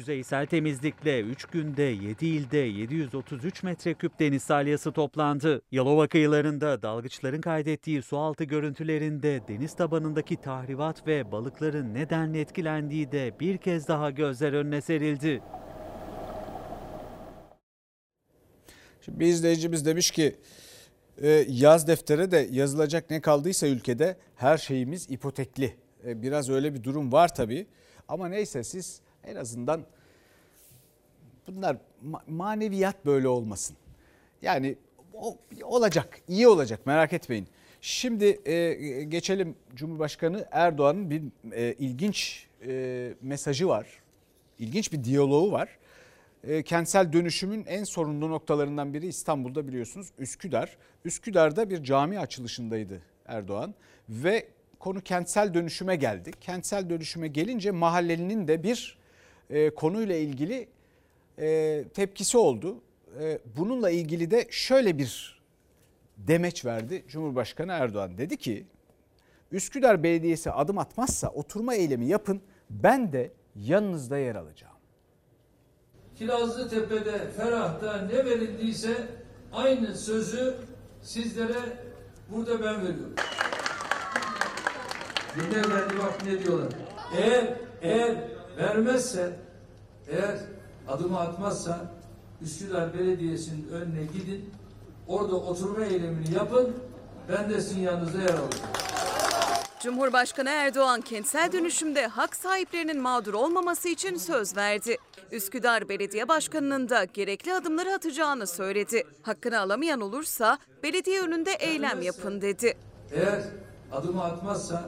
[0.10, 5.62] Yüzeysel temizlikle 3 günde 7 ilde 733 metreküp deniz salyası toplandı.
[5.72, 13.58] Yalova kıyılarında dalgıçların kaydettiği sualtı görüntülerinde deniz tabanındaki tahribat ve balıkların nedenle etkilendiği de bir
[13.58, 15.42] kez daha gözler önüne serildi.
[19.02, 20.36] Şimdi bir izleyicimiz demiş ki
[21.22, 25.76] e, yaz deftere de yazılacak ne kaldıysa ülkede her şeyimiz ipotekli.
[26.06, 27.68] E, Biraz öyle bir durum var tabii.
[28.08, 29.86] Ama neyse siz en azından
[31.56, 33.76] bunlar ma- maneviyat böyle olmasın.
[34.42, 34.76] Yani
[35.64, 37.48] olacak, iyi olacak merak etmeyin.
[37.82, 43.88] Şimdi e, geçelim Cumhurbaşkanı Erdoğan'ın bir e, ilginç e, mesajı var.
[44.60, 45.70] İlginç bir diyaloğu var.
[46.44, 50.78] E, kentsel dönüşümün en sorunlu noktalarından biri İstanbul'da biliyorsunuz Üsküdar.
[51.06, 53.74] Üsküdar'da bir cami açılışındaydı Erdoğan
[54.10, 54.48] ve
[54.80, 56.32] konu kentsel dönüşüme geldi.
[56.42, 58.98] Kentsel dönüşüme gelince mahallelinin de bir
[59.50, 60.68] e, konuyla ilgili
[61.40, 62.82] e, tepkisi oldu.
[63.22, 65.40] E, bununla ilgili de şöyle bir
[66.18, 68.18] demeç verdi Cumhurbaşkanı Erdoğan.
[68.18, 68.66] Dedi ki
[69.52, 74.74] Üsküdar Belediyesi adım atmazsa oturma eylemi yapın ben de yanınızda yer alacağım.
[76.16, 79.08] Kirazlı Tepe'de, Ferah'ta ne verildiyse
[79.54, 80.56] aynı sözü
[81.02, 81.60] sizlere
[82.32, 83.16] burada ben veriyorum.
[85.36, 86.74] Dinle efendi bak ne diyorlar.
[87.18, 88.16] Eğer, eğer
[88.58, 89.40] vermezse,
[90.08, 90.40] eğer
[90.90, 91.80] adımı atmazsa
[92.42, 94.50] Üsküdar Belediyesi'nin önüne gidin.
[95.08, 96.76] Orada oturma eylemini yapın.
[97.32, 98.70] Ben de sizin yanınızda yer alacağım.
[99.80, 104.98] Cumhurbaşkanı Erdoğan kentsel dönüşümde hak sahiplerinin mağdur olmaması için söz verdi.
[105.32, 109.04] Üsküdar Belediye Başkanı'nın da gerekli adımları atacağını söyledi.
[109.22, 112.78] Hakkını alamayan olursa belediye önünde eylem yapın dedi.
[113.12, 113.44] Eğer
[113.92, 114.84] adımı atmazsa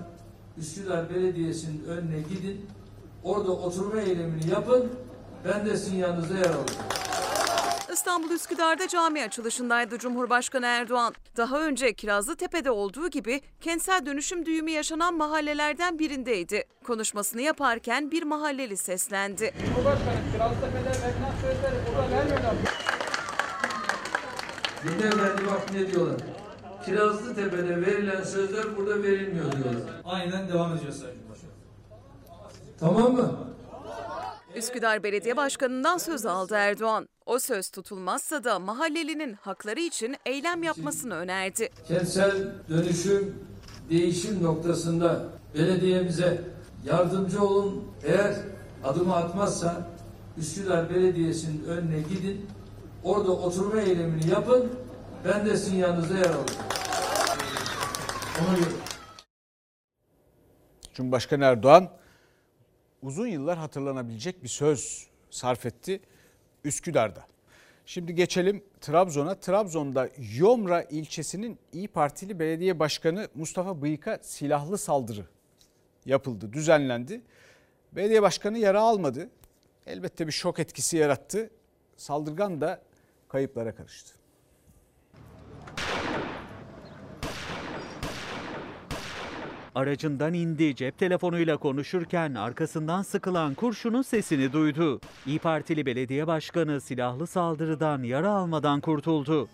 [0.58, 2.66] Üsküdar Belediyesi'nin önüne gidin.
[3.24, 4.92] Orada oturma eylemini yapın.
[5.46, 6.86] Ben de sizin yanınızda yer alacağım.
[7.94, 11.14] İstanbul Üsküdar'da cami açılışındaydı Cumhurbaşkanı Erdoğan.
[11.38, 16.64] Daha önce Kirazlıtepe'de olduğu gibi kentsel dönüşüm düğümü yaşanan mahallelerden birindeydi.
[16.84, 19.54] Konuşmasını yaparken bir mahalleli seslendi.
[19.66, 22.56] Cumhurbaşkanı Kirazlıtepe'de verilen sözleri burada vermiyorlar.
[24.84, 26.22] Dinle efendi bak ne diyorlar.
[26.86, 29.82] Kirazlı Tepe'de verilen sözler burada verilmiyor diyorlar.
[30.06, 31.52] Aynen devam edeceğiz Sayın Cumhurbaşkanı.
[32.80, 33.32] Tamam mı?
[34.62, 37.10] Üsküdar Belediye Başkanı'ndan söz aldı Erdoğan.
[37.26, 41.70] O söz tutulmazsa da mahallelinin hakları için eylem yapmasını önerdi.
[41.88, 42.32] Kentsel
[42.70, 43.36] dönüşüm,
[43.90, 46.42] değişim noktasında belediyemize
[46.86, 47.84] yardımcı olun.
[48.04, 48.36] Eğer
[48.84, 49.88] adımı atmazsa
[50.38, 52.46] Üsküdar Belediyesi'nin önüne gidin.
[53.04, 54.72] Orada oturma eylemini yapın.
[55.26, 56.36] Ben de sizin yanınızda yer göre.
[60.94, 62.01] Cumhurbaşkanı Erdoğan
[63.02, 66.00] uzun yıllar hatırlanabilecek bir söz sarf etti
[66.64, 67.26] Üsküdar'da.
[67.86, 69.36] Şimdi geçelim Trabzon'a.
[69.36, 75.26] Trabzon'da Yomra ilçesinin İyi Partili Belediye Başkanı Mustafa Bıyık'a silahlı saldırı
[76.06, 77.22] yapıldı, düzenlendi.
[77.92, 79.30] Belediye başkanı yara almadı.
[79.86, 81.50] Elbette bir şok etkisi yarattı.
[81.98, 82.82] Saldırgan da
[83.30, 84.21] kayıplara karıştı.
[89.76, 95.02] Aracından indi, cep telefonuyla konuşurken arkasından sıkılan kurşunun sesini duydu.
[95.26, 99.48] İyi Partili belediye başkanı silahlı saldırıdan yara almadan kurtuldu.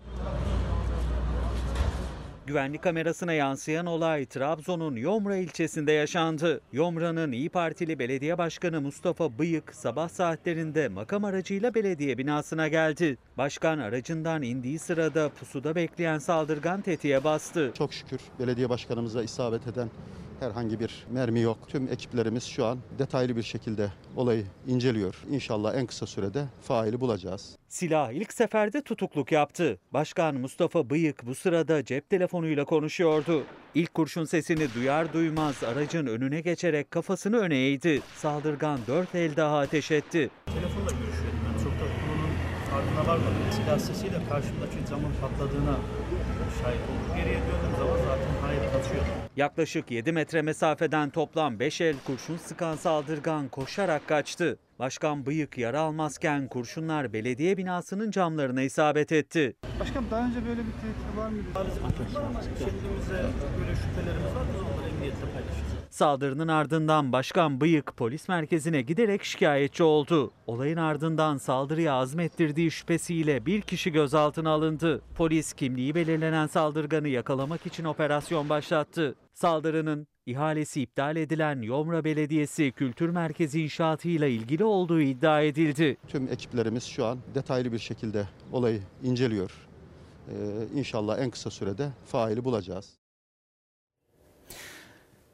[2.47, 6.61] Güvenlik kamerasına yansıyan olay Trabzon'un Yomra ilçesinde yaşandı.
[6.71, 13.17] Yomra'nın İyi Partili Belediye Başkanı Mustafa Bıyık sabah saatlerinde makam aracıyla belediye binasına geldi.
[13.37, 17.71] Başkan aracından indiği sırada pusuda bekleyen saldırgan tetiğe bastı.
[17.77, 19.89] Çok şükür belediye başkanımıza isabet eden
[20.39, 21.57] herhangi bir mermi yok.
[21.67, 25.23] Tüm ekiplerimiz şu an detaylı bir şekilde olayı inceliyor.
[25.31, 27.55] İnşallah en kısa sürede faili bulacağız.
[27.67, 29.79] Silah ilk seferde tutukluk yaptı.
[29.93, 33.43] Başkan Mustafa Bıyık bu sırada cep telefonuyla konuşuyordu.
[33.75, 38.01] İlk kurşun sesini duyar duymaz aracın önüne geçerek kafasını öne eğdi.
[38.15, 40.29] Saldırgan dört el daha ateş etti.
[40.45, 41.63] Telefonla görüşüyordum ben.
[41.63, 42.33] Çok da konunun
[43.07, 43.33] varmadım.
[43.51, 45.75] Silah sesiyle karşımdaki camın patladığına
[46.61, 47.15] şahit oldum.
[47.17, 49.07] Geriye döndüğüm zaman zaten hayır kaçıyordu.
[49.37, 54.59] Yaklaşık 7 metre mesafeden toplam 5 el kurşun sıkan saldırgan koşarak kaçtı.
[54.79, 59.55] Başkan Bıyık yara almazken kurşunlar belediye binasının camlarına isabet etti.
[59.79, 61.47] Başkan daha önce böyle bir tehdit var mıydı?
[61.53, 61.83] Maalesef
[62.15, 63.25] var ama kendimize
[63.59, 64.43] böyle şüphelerimiz var.
[64.53, 65.76] Biz onları emniyetle paylaşacağız.
[65.97, 70.31] Saldırının ardından Başkan Bıyık polis merkezine giderek şikayetçi oldu.
[70.47, 75.01] Olayın ardından saldırıya azmettirdiği şüphesiyle bir kişi gözaltına alındı.
[75.15, 79.15] Polis kimliği belirlenen saldırganı yakalamak için operasyon başlattı.
[79.33, 85.97] Saldırının ihalesi iptal edilen Yomra Belediyesi Kültür Merkezi inşaatıyla ilgili olduğu iddia edildi.
[86.07, 89.51] Tüm ekiplerimiz şu an detaylı bir şekilde olayı inceliyor.
[90.29, 90.33] Ee,
[90.75, 92.96] inşallah en kısa sürede faili bulacağız.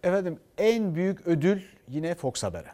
[0.03, 2.69] Efendim en büyük ödül yine Fox Haber'e.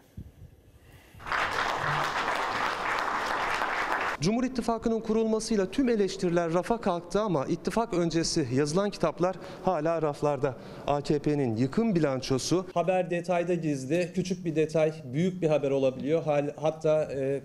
[4.22, 10.56] Cumhur İttifakı'nın kurulmasıyla tüm eleştiriler rafa kalktı ama ittifak öncesi yazılan kitaplar hala raflarda.
[10.88, 14.12] AKP'nin yıkım bilançosu Haber detayda gizli.
[14.16, 16.24] Küçük bir detay büyük bir haber olabiliyor.
[16.56, 17.42] Hatta e,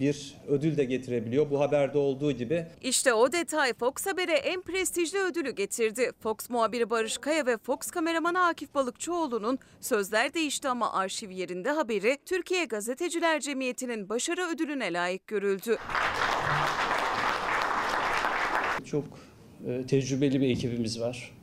[0.00, 1.50] bir ödül de getirebiliyor.
[1.50, 2.66] Bu haberde olduğu gibi.
[2.82, 6.10] İşte o detay Fox Haber'e en prestijli ödülü getirdi.
[6.20, 12.18] Fox muhabiri Barış Kaya ve Fox kameramanı Akif Balıkçıoğlu'nun sözler değişti ama arşiv yerinde haberi
[12.26, 15.76] Türkiye Gazeteciler Cemiyeti'nin başarı ödülüne layık görüldü.
[18.84, 19.04] Çok
[19.66, 21.35] e, tecrübeli bir ekibimiz var.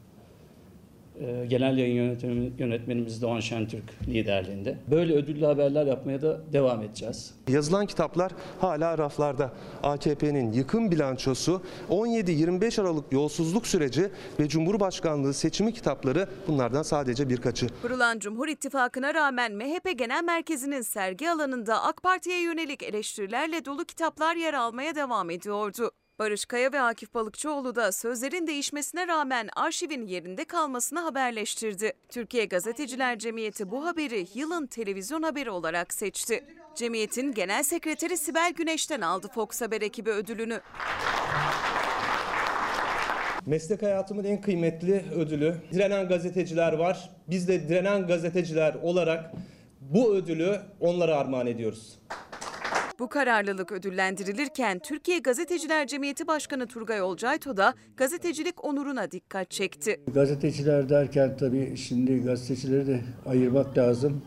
[1.21, 4.77] E, Genel yayın yönetmeni- yönetmenimiz Doğan Şentürk liderliğinde.
[4.91, 7.33] Böyle ödüllü haberler yapmaya da devam edeceğiz.
[7.47, 9.51] yazılan kitaplar hala raflarda.
[9.83, 14.09] AKP'nin yıkım bilançosu 17-25 Aralık yolsuzluk süreci
[14.39, 17.67] ve Cumhurbaşkanlığı seçimi kitapları bunlardan sadece birkaçı.
[17.81, 24.35] Kurulan Cumhur İttifakı'na rağmen MHP Genel Merkezi'nin sergi alanında AK Parti'ye yönelik eleştirilerle dolu kitaplar
[24.35, 25.91] yer almaya devam ediyordu.
[26.19, 31.93] Barış Kaya ve Akif Balıkçıoğlu da sözlerin değişmesine rağmen arşivin yerinde kalmasını haberleştirdi.
[32.09, 36.43] Türkiye Gazeteciler Cemiyeti bu haberi yılın televizyon haberi olarak seçti.
[36.75, 40.61] Cemiyetin Genel Sekreteri Sibel Güneş'ten aldı Fox Haber ekibi ödülünü.
[43.45, 45.55] Meslek hayatımın en kıymetli ödülü.
[45.71, 47.09] Direnen gazeteciler var.
[47.27, 49.31] Biz de direnen gazeteciler olarak
[49.81, 51.99] bu ödülü onlara armağan ediyoruz.
[53.03, 60.01] Bu kararlılık ödüllendirilirken Türkiye Gazeteciler Cemiyeti Başkanı Turgay Olcayto da gazetecilik onuruna dikkat çekti.
[60.13, 64.21] Gazeteciler derken tabii şimdi gazetecileri de ayırmak lazım.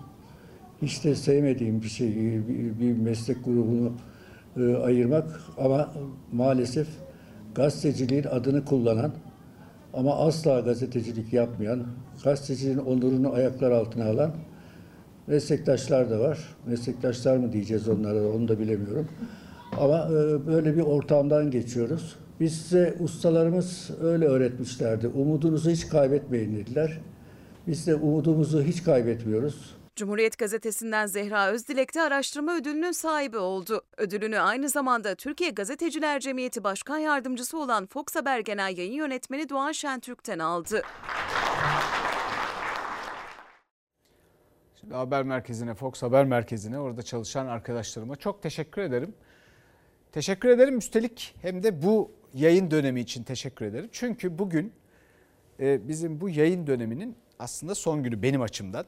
[0.83, 2.17] Hiç de sevmediğim bir şey,
[2.49, 3.93] bir, bir meslek grubunu
[4.57, 5.95] e, ayırmak ama
[6.33, 6.87] maalesef
[7.55, 9.13] gazeteciliğin adını kullanan
[9.95, 11.87] ama asla gazetecilik yapmayan,
[12.25, 14.35] gazeteciliğin onurunu ayaklar altına alan
[15.27, 16.57] meslektaşlar da var.
[16.67, 19.09] Meslektaşlar mı diyeceğiz onlara onu da bilemiyorum.
[19.79, 22.17] Ama e, böyle bir ortamdan geçiyoruz.
[22.41, 25.09] Biz size ustalarımız öyle öğretmişlerdi.
[25.09, 27.01] Umudunuzu hiç kaybetmeyin dediler.
[27.67, 29.77] Biz de umudumuzu hiç kaybetmiyoruz.
[29.97, 33.83] Cumhuriyet Gazetesi'nden Zehra Özdilek de araştırma ödülünün sahibi oldu.
[33.97, 39.73] Ödülünü aynı zamanda Türkiye Gazeteciler Cemiyeti Başkan Yardımcısı olan Fox Haber Genel Yayın Yönetmeni Doğan
[39.73, 40.83] Şentürk'ten aldı.
[44.91, 49.15] Haber merkezine, Fox Haber Merkezi'ne, orada çalışan arkadaşlarıma çok teşekkür ederim.
[50.13, 50.79] Teşekkür ederim.
[50.79, 53.89] Üstelik hem de bu yayın dönemi için teşekkür ederim.
[53.93, 54.73] Çünkü bugün
[55.61, 58.87] e, bizim bu yayın döneminin aslında son günü benim açımdan.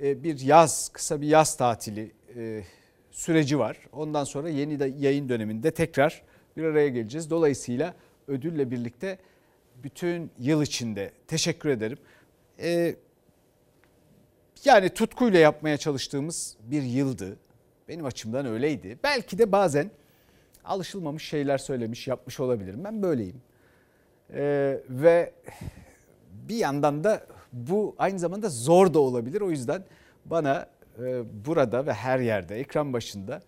[0.00, 2.62] E, bir yaz, kısa bir yaz tatili e,
[3.10, 3.78] süreci var.
[3.92, 6.22] Ondan sonra yeni de yayın döneminde tekrar
[6.56, 7.30] bir araya geleceğiz.
[7.30, 7.94] Dolayısıyla
[8.28, 9.18] ödülle birlikte
[9.82, 11.98] bütün yıl içinde teşekkür ederim.
[12.62, 12.96] E,
[14.64, 17.36] yani tutkuyla yapmaya çalıştığımız bir yıldı.
[17.88, 18.98] Benim açımdan öyleydi.
[19.02, 19.90] Belki de bazen
[20.64, 22.84] alışılmamış şeyler söylemiş, yapmış olabilirim.
[22.84, 23.40] Ben böyleyim.
[24.34, 25.32] Ee, ve
[26.48, 29.40] bir yandan da bu aynı zamanda zor da olabilir.
[29.40, 29.84] O yüzden
[30.24, 30.66] bana
[30.98, 33.42] e, burada ve her yerde, ekran başında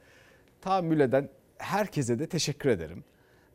[0.61, 3.05] tahammül eden herkese de teşekkür ederim.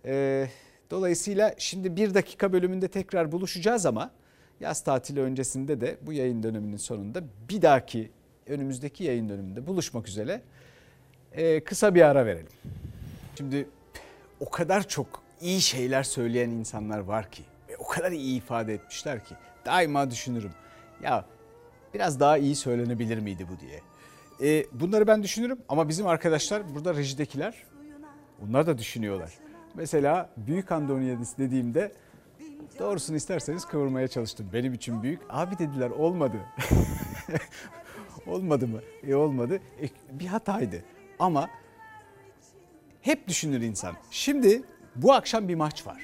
[0.05, 0.47] Ee,
[0.91, 4.11] dolayısıyla şimdi bir dakika bölümünde tekrar buluşacağız ama
[4.59, 8.11] yaz tatili öncesinde de bu yayın döneminin sonunda bir dahaki
[8.47, 10.41] önümüzdeki yayın döneminde buluşmak üzere
[11.33, 12.51] ee, kısa bir ara verelim.
[13.37, 13.69] Şimdi
[14.39, 15.07] o kadar çok
[15.41, 19.35] iyi şeyler söyleyen insanlar var ki ve o kadar iyi ifade etmişler ki
[19.65, 20.51] daima düşünürüm.
[21.03, 21.25] Ya
[21.93, 23.81] biraz daha iyi söylenebilir miydi bu diye.
[24.41, 27.63] Ee, bunları ben düşünürüm ama bizim arkadaşlar burada rejidekiler
[28.47, 29.33] onlar da düşünüyorlar.
[29.75, 31.91] Mesela Büyük Andoniyadis dediğimde
[32.79, 34.49] doğrusunu isterseniz kıvırmaya çalıştım.
[34.53, 35.21] Benim için büyük.
[35.29, 36.37] Abi dediler olmadı.
[38.27, 38.81] olmadı mı?
[39.07, 39.59] E olmadı.
[39.81, 39.89] E,
[40.19, 40.83] bir hataydı.
[41.19, 41.49] Ama
[43.01, 43.95] hep düşünür insan.
[44.11, 44.63] Şimdi
[44.95, 46.01] bu akşam bir maç var.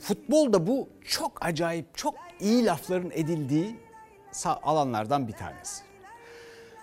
[0.00, 3.76] Futbolda bu çok acayip, çok iyi lafların edildiği
[4.44, 5.82] alanlardan bir tanesi.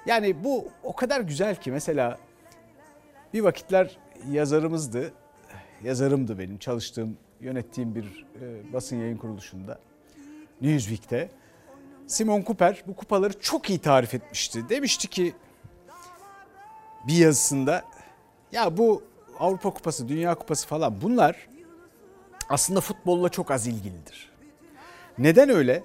[0.05, 2.19] Yani bu o kadar güzel ki mesela
[3.33, 3.97] bir vakitler
[4.29, 5.13] yazarımızdı.
[5.83, 9.79] Yazarımdı benim çalıştığım, yönettiğim bir e, basın yayın kuruluşunda.
[10.61, 11.29] Newsweek'te.
[12.07, 14.69] Simon Cooper bu kupaları çok iyi tarif etmişti.
[14.69, 15.33] Demişti ki
[17.07, 17.83] bir yazısında
[18.51, 19.03] ya bu
[19.39, 21.47] Avrupa Kupası, Dünya Kupası falan bunlar
[22.49, 24.31] aslında futbolla çok az ilgilidir.
[25.17, 25.83] Neden öyle?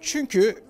[0.00, 0.64] Çünkü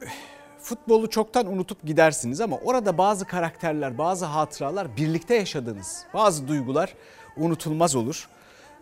[0.58, 6.94] futbolu çoktan unutup gidersiniz ama orada bazı karakterler, bazı hatıralar, birlikte yaşadığınız bazı duygular
[7.36, 8.28] unutulmaz olur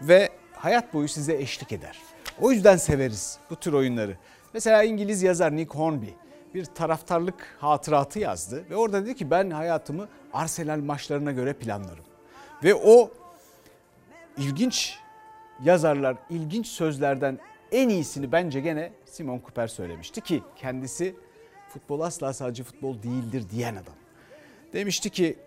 [0.02, 0.28] ve
[0.60, 1.98] hayat boyu size eşlik eder.
[2.40, 4.16] O yüzden severiz bu tür oyunları.
[4.54, 6.08] Mesela İngiliz yazar Nick Hornby
[6.54, 12.04] bir taraftarlık hatıratı yazdı ve orada dedi ki ben hayatımı Arsenal maçlarına göre planlarım.
[12.64, 13.10] Ve o
[14.36, 14.98] ilginç
[15.64, 17.38] yazarlar, ilginç sözlerden
[17.72, 21.16] en iyisini bence gene Simon Cooper söylemişti ki kendisi
[21.68, 23.94] futbol asla sadece futbol değildir diyen adam.
[24.72, 25.38] Demişti ki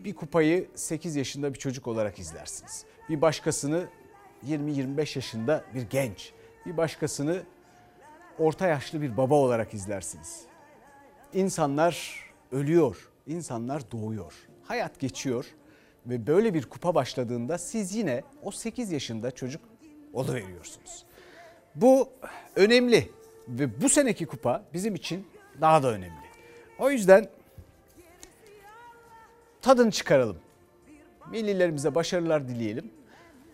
[0.00, 2.84] bir kupayı 8 yaşında bir çocuk olarak izlersiniz.
[3.08, 3.88] Bir başkasını
[4.48, 6.32] 20-25 yaşında bir genç,
[6.66, 7.42] bir başkasını
[8.38, 10.42] orta yaşlı bir baba olarak izlersiniz.
[11.32, 14.34] İnsanlar ölüyor, insanlar doğuyor.
[14.62, 15.46] Hayat geçiyor
[16.06, 19.62] ve böyle bir kupa başladığında siz yine o 8 yaşında çocuk
[20.12, 21.04] oluveriyorsunuz.
[21.74, 22.08] Bu
[22.56, 23.10] önemli
[23.48, 25.26] ve bu seneki kupa bizim için
[25.60, 26.24] daha da önemli.
[26.78, 27.28] O yüzden
[29.62, 30.36] tadını çıkaralım.
[31.30, 32.90] Millilerimize başarılar dileyelim.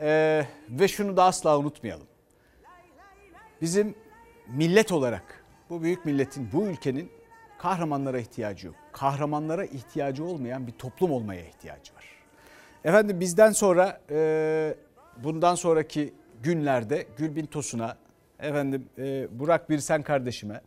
[0.00, 2.06] Ee, ve şunu da asla unutmayalım.
[3.60, 3.94] Bizim
[4.48, 7.10] millet olarak bu büyük milletin, bu ülkenin
[7.58, 8.76] kahramanlara ihtiyacı yok.
[8.92, 12.04] Kahramanlara ihtiyacı olmayan bir toplum olmaya ihtiyacı var.
[12.84, 14.74] Efendim bizden sonra e,
[15.16, 17.96] bundan sonraki günlerde Gülbin Tosun'a,
[18.38, 20.60] efendim e, Burak Birsen kardeşime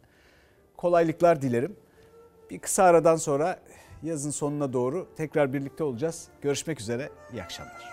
[0.77, 1.75] kolaylıklar dilerim.
[2.49, 3.59] Bir kısa aradan sonra
[4.03, 6.27] yazın sonuna doğru tekrar birlikte olacağız.
[6.41, 7.92] Görüşmek üzere, iyi akşamlar.